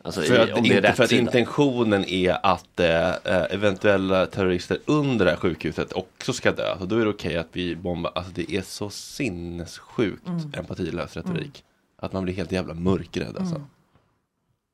[0.04, 3.10] Alltså, för, att, inte, för att intentionen är att äh,
[3.50, 6.78] eventuella terrorister under det här sjukhuset också ska dö.
[6.80, 8.12] Så då är det okej okay att vi bombar.
[8.16, 10.54] Alltså det är så sinnessjukt mm.
[10.54, 11.40] empatilös retorik.
[11.40, 11.52] Mm.
[11.98, 13.56] Att man blir helt jävla mörkrädd alltså.
[13.56, 13.68] Mm.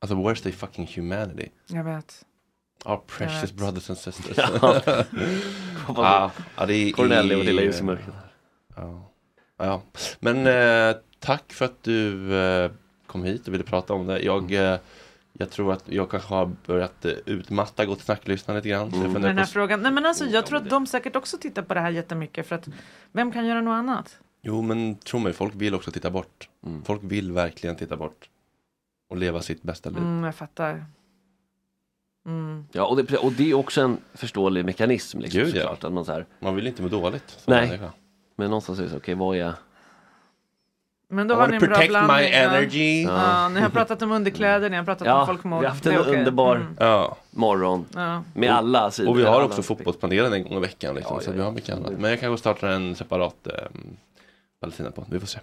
[0.00, 1.48] Alltså where's the fucking humanity?
[1.66, 2.24] Jag vet.
[2.84, 3.56] Our precious vet.
[3.56, 4.36] brothers and sisters.
[4.36, 4.82] ja.
[5.88, 8.14] ah, ja, det är, Cornelli och Lilla ljus i mörkret.
[8.76, 9.10] Ja.
[9.56, 9.82] ja.
[10.20, 12.70] Men eh, tack för att du eh,
[13.06, 14.20] kom hit och ville prata om det.
[14.20, 14.72] Jag, mm.
[14.74, 14.80] eh,
[15.32, 18.94] jag tror att jag kanske har börjat eh, utmatta Gott snack-lyssna lite grann.
[18.94, 19.22] Mm.
[19.22, 19.82] Den här frågan.
[19.82, 22.56] Nej men alltså jag tror att de säkert också tittar på det här jättemycket för
[22.56, 22.68] att
[23.12, 24.18] vem kan göra något annat?
[24.42, 26.48] Jo men tro mig, folk vill också titta bort.
[26.66, 26.84] Mm.
[26.84, 28.28] Folk vill verkligen titta bort
[29.08, 29.98] och leva sitt bästa liv.
[29.98, 30.84] Mm, jag fattar.
[32.26, 32.64] Mm.
[32.72, 35.18] Ja, och det, och det är också en förståelig mekanism.
[35.18, 35.76] Liksom, Gud, ja.
[35.80, 37.38] att man, så här, man vill inte må dåligt.
[37.46, 37.92] Nej, människa.
[38.36, 39.54] men någonstans är det så, okej, okay, vad är
[41.10, 42.16] men då har ni en bra blandning.
[42.16, 43.02] my energy.
[43.02, 43.42] Ja.
[43.42, 43.48] ja.
[43.48, 45.60] ni har pratat om underkläder, ni har pratat ja, om folkmord.
[45.60, 46.16] Vi har haft en okay.
[46.18, 46.76] underbar mm.
[46.78, 47.16] ja.
[47.30, 48.22] morgon ja.
[48.34, 49.10] med alla sidor.
[49.10, 50.94] Och vi har också fotbollspanelen en gång i veckan.
[50.94, 51.92] Liksom, så vi har mycket annat.
[51.98, 53.96] Men jag kanske startar en separat um,
[54.60, 55.04] Palestina på.
[55.10, 55.38] Vi får se.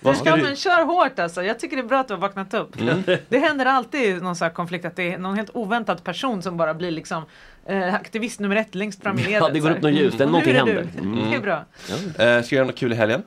[0.00, 0.42] Vad ska ja, du...
[0.42, 1.42] men kör hårt alltså.
[1.42, 2.80] Jag tycker det är bra att du har vaknat upp.
[2.80, 3.02] Mm.
[3.28, 6.56] Det händer alltid någon sån här konflikt att det är någon helt oväntad person som
[6.56, 7.24] bara blir liksom
[7.66, 9.40] eh, aktivist nummer ett längst fram i ledet.
[9.42, 10.14] Ja, det går upp något ljus.
[10.14, 10.28] Mm.
[10.28, 10.88] Någonting händer.
[10.98, 11.30] Mm.
[11.30, 11.64] Det är bra.
[11.88, 12.24] Ja.
[12.24, 13.22] Eh, ska du göra något kul i helgen?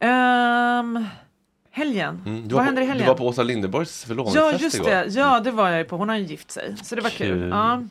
[0.00, 1.06] Um,
[1.70, 2.22] helgen?
[2.26, 2.48] Mm.
[2.48, 3.06] Vad händer i helgen?
[3.06, 5.20] Du var på Åsa Linderborgs förlovningsfest Ja, just det.
[5.20, 5.96] Ja, det var jag ju på.
[5.96, 6.76] Hon har ju gift sig.
[6.82, 7.28] Så det var kul.
[7.28, 7.48] kul.
[7.48, 7.82] Ja.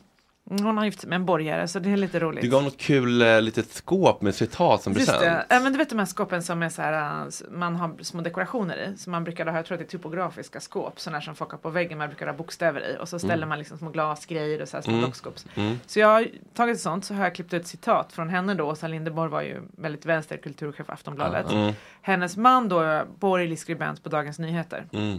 [0.50, 2.42] Hon har gift sig med en borgare så det är lite roligt.
[2.42, 5.22] Du gav något kul eh, litet skåp med citat som present.
[5.22, 5.56] Just det.
[5.56, 8.20] Äh, men du vet de här skåpen som är så här, uh, man har små
[8.20, 8.96] dekorationer i.
[8.96, 11.00] Som man brukar ha, jag tror att det är typografiska skåp.
[11.00, 12.96] Sådana som folk har på väggen, man brukar ha bokstäver i.
[13.00, 13.48] Och så ställer mm.
[13.48, 15.04] man liksom små glasgrejer och så här små mm.
[15.04, 15.34] dockskåp.
[15.54, 15.78] Mm.
[15.86, 18.64] Så jag har tagit ett sånt, så har jag klippt ut citat från henne då.
[18.64, 21.52] Åsa Linderborg var ju väldigt vänster kulturchef på Aftonbladet.
[21.52, 21.74] Mm.
[22.02, 24.84] Hennes man då, borgerlig skribent på Dagens Nyheter.
[24.92, 25.18] Mm.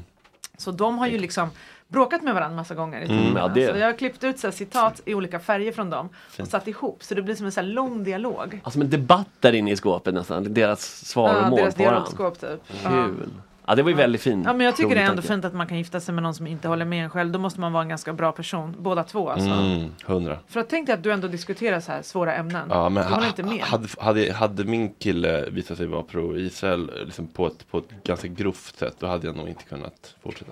[0.58, 1.50] Så de har ju liksom
[1.92, 3.68] bråkat med varandra massa gånger i mm, ja, det...
[3.68, 7.04] Så jag har klippt ut så citat i olika färger från dem och satt ihop
[7.04, 8.62] så det blir som en så lång dialog.
[8.64, 11.84] Alltså en debatt där inne i skåpet nästan, deras svar och ja, mål deras på
[11.84, 12.32] varandra.
[12.32, 12.60] Typ.
[12.84, 13.30] Kul.
[13.66, 14.46] Ja det var ju väldigt fint.
[14.46, 16.34] Ja men jag tycker det är ändå fint att man kan gifta sig med någon
[16.34, 17.32] som inte håller med en själv.
[17.32, 19.50] Då måste man vara en ganska bra person, båda två alltså.
[19.50, 20.40] Mm, hundra.
[20.48, 22.68] För att tänk dig att du ändå diskuterar så här svåra ämnen.
[22.70, 23.60] Ja men ha, inte med.
[23.60, 28.28] Hade, hade, hade, min kille visat sig vara pro-Israel liksom på, ett, på ett ganska
[28.28, 30.52] grovt sätt då hade jag nog inte kunnat fortsätta.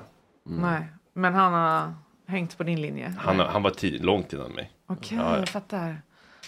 [0.50, 0.62] Mm.
[0.62, 1.93] Nej, men han har
[2.28, 3.14] hängt på din linje?
[3.18, 4.72] Han, han var tid, långt innan mig.
[4.88, 6.01] Okej, okay, ja, jag fattar.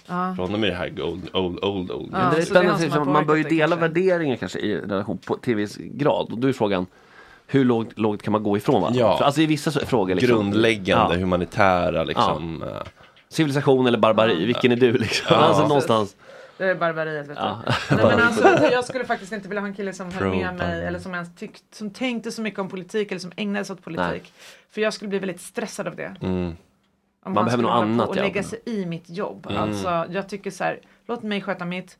[0.07, 0.34] Ja.
[0.36, 2.09] För honom är det här old, old, old, old.
[2.14, 3.88] Ja, det är spännande, det är man bör ju dela kanske.
[3.88, 6.32] värderingar kanske i relation på tvs grad.
[6.32, 6.86] Och då är frågan,
[7.47, 9.01] hur lågt, lågt kan man gå ifrån varandra?
[9.01, 9.18] Ja.
[9.18, 10.16] För, alltså i vissa frågor.
[10.16, 11.20] Liksom, Grundläggande, ja.
[11.20, 12.64] humanitära liksom.
[12.68, 12.84] Ja.
[13.30, 15.28] Civilisation eller barbari, vilken är du liksom?
[15.30, 15.36] Ja.
[15.36, 16.16] Alltså någonstans.
[16.62, 17.64] Det är barbariet vet ja.
[17.89, 17.95] du.
[17.95, 20.86] Nej, men alltså, jag skulle faktiskt inte vilja ha en kille som höll med mig
[20.86, 23.84] eller som ens tyckt, som tänkte så mycket om politik eller som ägnade sig åt
[23.84, 24.05] politik.
[24.07, 24.32] Nej.
[24.70, 26.16] För jag skulle bli väldigt stressad av det.
[26.22, 26.55] Mm.
[27.26, 28.09] Om man behöver något annat.
[28.09, 29.47] Och lägga sig i mitt jobb.
[29.49, 29.62] Mm.
[29.62, 31.97] Alltså, jag tycker så här, låt mig sköta mitt.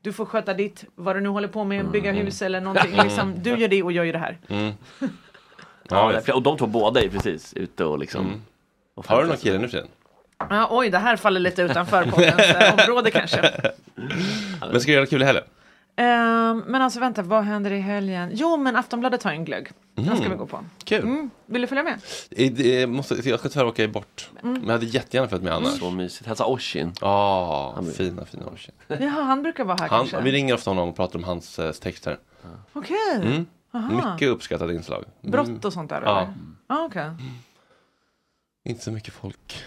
[0.00, 2.24] Du får sköta ditt, vad du nu håller på med, bygga mm.
[2.24, 2.96] hus eller någonting.
[3.02, 4.38] Liksom, du gör det och jag gör det här.
[4.48, 4.72] Mm.
[5.88, 8.26] Ja, och de två båda är precis ute och liksom.
[8.26, 8.42] Mm.
[8.94, 9.88] Och Har du någon kille nu för tiden?
[10.50, 13.50] Ja, oj, det här faller lite utanför poddens eh, område kanske.
[14.60, 15.44] Men ska du göra kul i helgen?
[15.96, 18.30] Um, men alltså vänta, vad händer i helgen?
[18.34, 19.70] Jo, men Aftonbladet har en glögg.
[19.94, 20.58] Den ska vi gå på.
[20.84, 21.02] Kul.
[21.04, 21.30] Mm.
[21.46, 22.00] Vill du följa med?
[22.30, 24.30] I- det måste, jag ska tyvärr åka bort.
[24.42, 24.52] Mm.
[24.54, 25.78] Men jag hade jättegärna följt med annars.
[25.78, 26.26] Så mysigt.
[26.28, 26.92] Hälsa Oshin.
[27.00, 28.74] Ja, fina fina Oshin.
[28.88, 30.20] Jaha, han brukar vara här Han, kanske.
[30.20, 32.18] vi ringer ofta honom och pratar om hans eh, texter.
[32.72, 32.96] Okej.
[33.14, 33.46] Mm.
[33.74, 34.12] Aha.
[34.12, 35.04] Mycket uppskattade inslag.
[35.22, 35.30] Mm.
[35.30, 36.02] Brott och sånt där?
[36.04, 36.20] Ja.
[36.20, 36.34] eller?
[36.66, 37.10] Ah, okej.
[38.64, 39.64] Inte så mycket folk.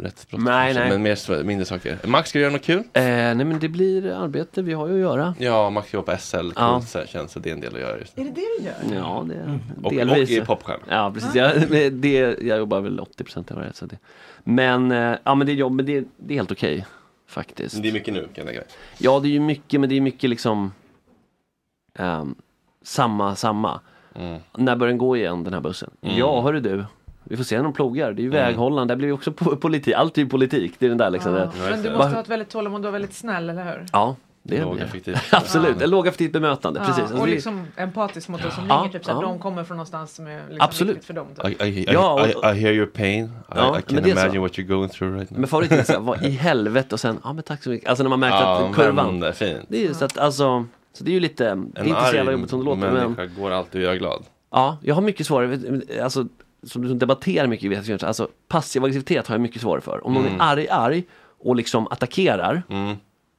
[0.00, 0.90] Rättsbrott Nej, kanske, nej.
[0.98, 1.98] men mer, mindre saker.
[2.06, 2.78] Max, ska du göra något kul?
[2.78, 5.34] Eh, nej men det blir arbete, vi har ju att göra.
[5.38, 6.82] Ja, Max jobbar på SL, Ja.
[7.06, 8.22] känns så det är en del att göra just nu.
[8.22, 9.00] Är det det du gör?
[9.00, 10.30] Ja, det Och, delvis.
[10.30, 10.82] och i popstjärna.
[10.88, 11.34] Ja, precis.
[11.34, 13.98] Jag, men det, jag jobbar väl 80% av det, så det.
[14.44, 16.86] Men, eh, ja men det är jobb, men det, det är helt okej.
[17.26, 17.82] faktiskt.
[17.82, 18.64] Det är mycket nu kan jag mig.
[18.98, 20.72] Ja, det är ju mycket, men det är mycket liksom
[21.94, 22.34] ehm,
[22.82, 23.80] samma, samma.
[24.56, 25.90] När börjar den gå igen den här bussen?
[26.02, 26.18] Mm.
[26.18, 26.84] Ja, hörru du.
[27.28, 28.12] Vi får se när de plogar.
[28.12, 28.44] Det är ju Mm.
[28.46, 28.88] väghållaren.
[28.88, 29.94] Där blir ju också po- politik.
[29.94, 30.72] Allt är ju politik.
[30.78, 31.32] Det är den där liksom.
[31.34, 31.38] Ja.
[31.38, 33.86] det- Men du måste ha ett väldigt tålamod och väldigt snäll, eller hur?
[33.92, 35.18] Ja, det är Lågaffektivt.
[35.32, 36.80] Absolut, en lågaffektivt bemötande.
[36.80, 37.00] Ja, Precis.
[37.02, 39.28] Alltså, och det är- liksom empatisk mot oss som Ja, ringer, typ såhär, ja.
[39.28, 40.90] de kommer från någonstans som är liksom Absolut.
[40.94, 41.26] viktigt för dem.
[41.44, 41.62] Typ.
[41.62, 43.24] I, I, I, Ja, och- I, I hear your pain.
[43.24, 44.20] I, Ja, I can men det är så.
[44.20, 45.40] imagine what you're going through right now.
[45.40, 47.88] Men favoriten är såhär, vad i helvete och sen, ja men tack så mycket.
[47.88, 48.96] Alltså när man märker Ja, att kurvan.
[49.06, 49.60] vände, fint.
[49.68, 52.00] Det är ju så att alltså, så det är ju lite, det är En inte
[52.00, 52.94] så jävla arg jobbigt som det låter men.
[52.94, 54.22] människa går alltid att göra glad.
[54.50, 55.58] Ja, jag har mycket svårare,
[56.02, 56.26] alltså
[56.62, 60.06] som du debatterar mycket vet jag, alltså passiv aggressivitet har jag mycket svårare för.
[60.06, 60.40] Om någon Mm.
[60.40, 61.04] är arg, arg
[61.38, 62.62] och liksom attackerar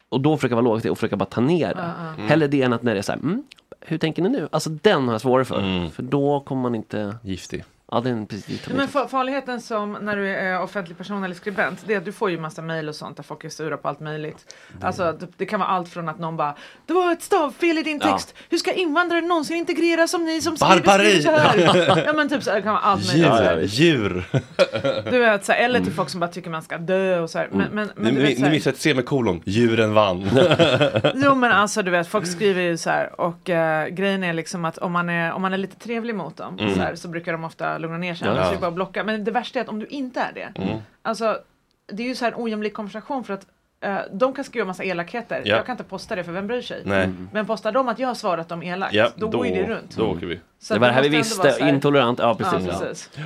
[0.09, 2.13] och då försöka vara låg och försöka bara ta ner det.
[2.15, 2.29] Mm.
[2.29, 3.43] Hellre det än att när det är så här, mm,
[3.81, 4.47] hur tänker ni nu?
[4.51, 5.89] Alltså den har jag svårare för.
[5.89, 7.15] För då kommer man inte...
[7.23, 7.63] Giftig.
[7.91, 8.67] Ja, den precis.
[8.67, 12.11] Men fa- farligheten som när du är offentlig person eller skribent, det är att du
[12.11, 14.55] får ju massa mejl och sånt där folk är sura på allt möjligt.
[14.81, 17.83] Alltså det, det kan vara allt från att någon bara Det var ett stavfel i
[17.83, 18.11] din Ja.
[18.11, 18.35] text.
[18.49, 21.21] Hur ska invandrare någonsin integreras som ni som Barbari!
[21.21, 22.03] skriver så här?
[22.05, 23.73] ja men typ så här, det kan vara allt möjligt.
[23.73, 24.23] Djur!
[24.23, 24.23] Djur!
[25.11, 27.37] Du vet, så här, eller till folk som bara tycker man ska dö och så
[27.37, 27.49] här.
[27.51, 29.41] Men, men, men ni, vet, ni, så ni här, missade ett semikolon.
[29.45, 30.29] Djuren vann.
[31.15, 34.65] Jo men alltså du vet, folk skriver ju så här och eh, grejen är liksom
[34.65, 36.75] att om man är, om man är lite trevlig mot dem Mm.
[36.75, 38.27] så, så brukar de ofta lugna ner sig.
[38.27, 38.33] Ja.
[38.33, 39.03] Annars är det bara blocka.
[39.03, 40.61] Men det värsta är att om du inte är det.
[40.61, 40.77] Mm.
[41.01, 41.39] Alltså
[41.87, 43.45] det är ju så här en ojämlik konversation för att
[43.81, 45.41] eh, de kan skriva massa elakheter.
[45.45, 45.55] Ja.
[45.55, 46.81] Jag kan inte posta det för vem bryr sig?
[46.85, 47.09] Nej.
[47.33, 49.95] Men postar de att jag har svarat dem elakt, Ja, då, går ju det runt.
[49.95, 50.39] Då åker vi.
[50.59, 52.53] Så det var det här vi visste, så här- intolerant, ja precis.
[52.67, 53.09] Ja, Ja, precis.
[53.15, 53.23] Ja,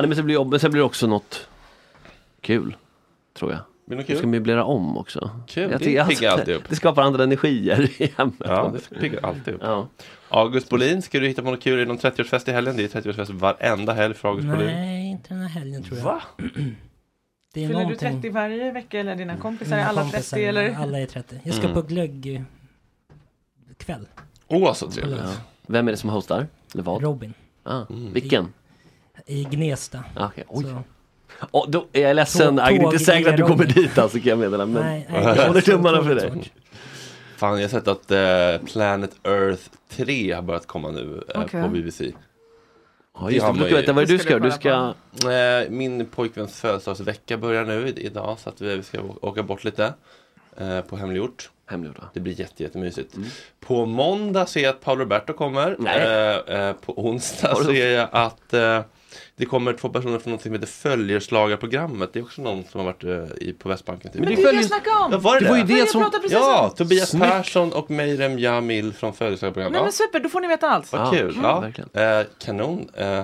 [0.00, 1.48] nej, men sen blir, jobb- sen blir det också något
[2.40, 2.76] kul,
[3.38, 3.60] tror jag.
[3.86, 4.30] Blir det något Nu ska kul?
[4.30, 5.30] möblera om också.
[5.46, 6.62] Kul, Jag det piggar alltid upp.
[6.68, 8.34] Det skapar andra energier i hemmet.
[8.38, 9.60] Ja, det piggar alltid upp.
[9.64, 9.88] Ja.
[10.28, 11.74] August Bolin, ska du hitta på något kul?
[11.74, 12.76] Är det någon 30-årsfest i helgen?
[12.76, 14.66] Det är 30-årsfest varenda helg för August Bolin.
[14.66, 16.04] Nej, inte den här helgen tror jag.
[16.04, 16.22] Va?
[17.54, 18.22] Det är Fyller du någonting.
[18.22, 20.74] 30 varje vecka eller dina kompisar Mina alla kompisar, 30 eller?
[20.74, 21.40] Alla är 30.
[21.42, 21.74] Jag ska Mm.
[21.74, 22.44] på glögg
[23.76, 24.06] kväll.
[24.46, 25.18] Åh, så trevligt.
[25.24, 25.32] Ja.
[25.66, 26.46] Vem är det som hostar?
[26.74, 27.02] Eller vad?
[27.02, 27.34] Robin.
[27.62, 27.82] Ah,
[28.12, 28.52] Vilken?
[29.26, 30.04] I Gnesta.
[30.16, 30.64] Ah, Okej, oj.
[30.64, 30.82] Så-
[31.50, 34.18] Och då är jag ledsen, Tåg- det är inte säkert att du kommer dit alltså
[34.18, 34.66] kan jag meddela.
[34.66, 36.52] Men Nej, nej, jag det är håller tummarna för dig.
[37.36, 41.62] Fan, jag har sett att eh, Planet Earth 3 har börjat komma nu eh, Okej.
[41.62, 42.12] på BBC.
[43.20, 45.30] Ja, just det, ska veta vad Det du ska du kolla ska...
[45.30, 49.92] Eh, min pojkväns födelsedagsvecka börjar nu idag så att vi ska åka bort lite
[50.56, 50.96] eh, på.
[50.96, 52.10] Hemliggjort, ja.
[52.14, 53.14] Det blir jätte, jättemysigt.
[53.60, 55.76] På måndag ser jag att Paolo Roberto kommer.
[55.78, 56.00] Nej.
[56.48, 58.80] Eh, eh, på onsdag ser jag att eh,
[59.36, 62.12] det kommer två personer från något som heter Följerslagarprogrammet.
[62.12, 64.12] Det är också någon som har varit eh, i, på Västbanken.
[64.12, 64.20] Typ.
[64.20, 65.12] Men det är det jag snackade om!
[65.12, 65.74] Ja, var det Det var ju det?
[65.80, 66.10] det som...
[66.30, 66.76] Ja, om.
[66.76, 67.26] Tobias Snyggt.
[67.26, 69.72] Persson och Meirem Jamil från Följerslagarprogrammet.
[69.72, 69.84] Nej Ja.
[69.84, 70.92] men super, då får ni veta allt.
[70.92, 71.30] Vad Ja, kul.
[71.30, 71.90] mm, Ja, verkligen.
[72.20, 72.88] eh, kanon.
[72.94, 73.22] Eh,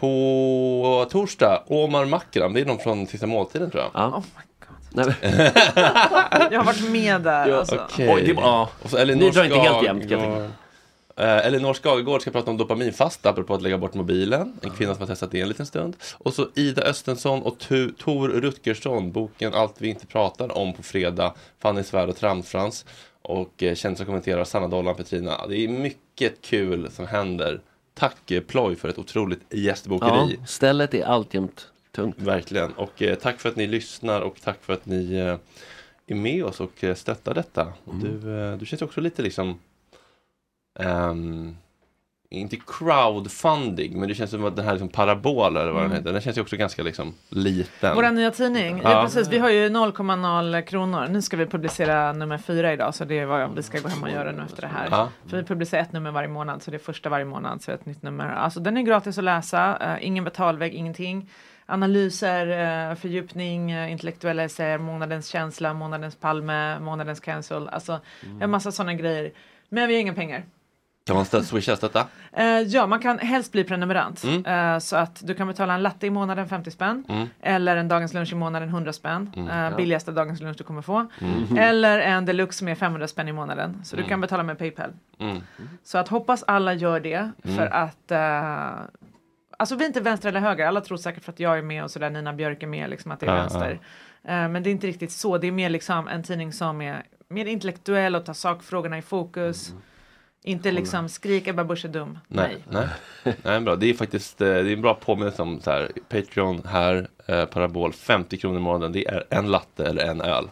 [0.00, 2.52] på torsdag, Omar Makram.
[2.52, 3.90] Det är någon från Sista måltiden tror jag.
[3.94, 4.06] Ja.
[4.08, 4.76] Oh my god.
[4.92, 5.14] Nej,
[6.50, 7.76] Jag har varit med där alltså.
[7.92, 8.34] Okej.
[8.36, 8.68] Ja.
[8.84, 10.50] Så Elinor Ni drar inte helt jämnt, kan jag Skagegård.
[11.20, 14.58] Eh, Elinor Skagegård ska prata om dopaminfasta apropå att lägga bort mobilen.
[14.62, 15.96] En kvinna som har testat det en liten stund.
[16.18, 20.82] Och så Ida Östensson och Tu- Tor Rutgersson, boken Allt vi inte pratar om på
[20.82, 21.34] fredag.
[21.58, 22.84] Fanny Svärd och Tramsfrans.
[23.22, 25.46] Och eh, kändisar kommenterar Sanna Dollan Petrina.
[25.46, 27.60] Det är mycket kul som händer.
[27.94, 30.38] Tack eh, Ploy för ett otroligt Ja, gästbokeri.
[30.46, 32.16] stället är alltjämt tungt.
[32.18, 32.72] Verkligen.
[32.72, 35.36] Och eh, tack för att ni lyssnar och tack för att ni eh,
[36.06, 37.72] är med oss och eh, stöttar detta.
[37.84, 39.58] Och Du, eh, du känns också lite liksom
[40.82, 41.56] ehm,
[42.32, 46.12] inte crowdfunding, men det känns som att den här liksom parabol eller vad den heter,
[46.12, 47.94] den känns ju också ganska liksom liten.
[47.94, 48.90] Vår nya tidning, ja.
[48.90, 49.02] Ja.
[49.02, 51.06] precis, vi har ju 0,0 kronor.
[51.10, 54.02] Nu ska vi publicera nummer fyra idag så det är vad vi ska gå hem
[54.02, 54.88] och göra nu efter det här.
[54.90, 55.08] Ja.
[55.26, 57.86] För vi publicerar ett nummer varje månad så det är första varje månad så ett
[57.86, 58.28] nytt nummer.
[58.28, 61.30] Alltså den är gratis att läsa, eh, ingen betalvägg, ingenting.
[61.66, 62.46] Analyser,
[62.90, 67.68] uh, fördjupning, uh, intellektuella essäer, månadens känsla, månadens Palme, månadens cancel.
[67.68, 68.00] Alltså
[68.40, 69.32] en massa sådana grejer.
[69.68, 70.44] Men vi har inga pengar.
[71.10, 72.06] Kan man stöt, swisha stötta?
[72.32, 74.24] Eh, ja, man kan helst bli prenumerant.
[74.24, 74.44] Mm.
[74.74, 77.04] Eh, så att du kan betala en latte i månaden 50 spänn.
[77.08, 77.28] Mm.
[77.42, 79.32] Eller en dagens lunch i månaden 100 spänn.
[79.36, 79.48] Mm.
[79.48, 79.76] Eh, Ja.
[79.76, 81.06] Billigaste dagens lunch du kommer få.
[81.20, 81.58] Mm.
[81.58, 83.80] Eller en deluxe med 500 spänn i månaden.
[83.84, 84.08] Så du Mm.
[84.08, 84.90] kan betala med Paypal.
[85.20, 85.40] Mm.
[85.84, 87.30] Så att hoppas alla gör det.
[87.44, 88.72] För att eh,
[89.58, 90.66] Alltså vi är inte vänster eller höger.
[90.66, 93.10] Alla tror säkert för att jag är med och sådär Nina Björk är med liksom
[93.10, 93.70] att det är Ja, vänster.
[94.24, 95.38] Eh, men det är inte riktigt så.
[95.38, 99.72] Det är mer liksom en tidning som är mer intellektuell och tar sakfrågorna i fokus.
[100.44, 102.18] Inte liksom skrik Ebba Busch är dum.
[102.28, 102.86] Nej, nej.
[103.42, 103.76] nej bra.
[103.76, 107.44] Det är faktiskt eh, det är en bra påminnelse om så här, Patreon här, eh,
[107.44, 108.92] Parabol, 50 kronor i månaden.
[108.92, 110.48] Det är en latte eller en öl.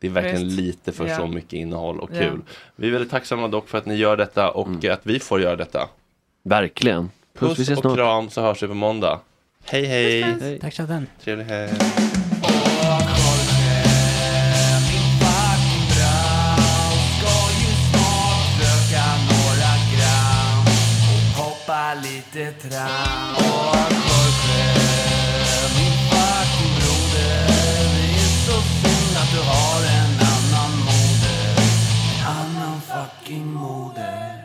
[0.00, 0.56] Det är verkligen Visst.
[0.60, 1.16] lite för Ja.
[1.16, 2.18] så mycket innehåll och Ja.
[2.20, 2.40] kul.
[2.76, 5.56] Vi är väldigt tacksamma dock för att ni gör detta och att vi får göra
[5.56, 5.88] detta.
[6.44, 7.10] Verkligen.
[7.38, 7.94] Puss, vi Puss ses och snart.
[7.96, 9.20] kram så hörs vi på måndag.
[9.64, 10.22] Hej hej!
[10.22, 10.42] Puss, puss.
[10.42, 10.58] Hej.
[10.58, 11.06] Tack chatten.
[11.20, 11.72] Trevlig helg.
[22.32, 24.64] Lite tram Och Jorge,
[25.76, 27.46] min fucking broder
[27.94, 31.62] Det är så synd att du har en annan moder
[32.20, 34.40] En annan fucking moder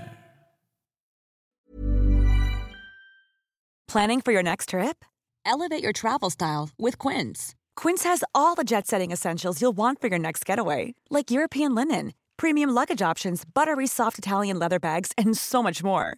[3.88, 5.03] Planning for your next trip?
[5.45, 7.55] Elevate your travel style with Quince.
[7.75, 11.73] Quince has all the jet setting essentials you'll want for your next getaway, like European
[11.73, 16.17] linen, premium luggage options, buttery soft Italian leather bags, and so much more.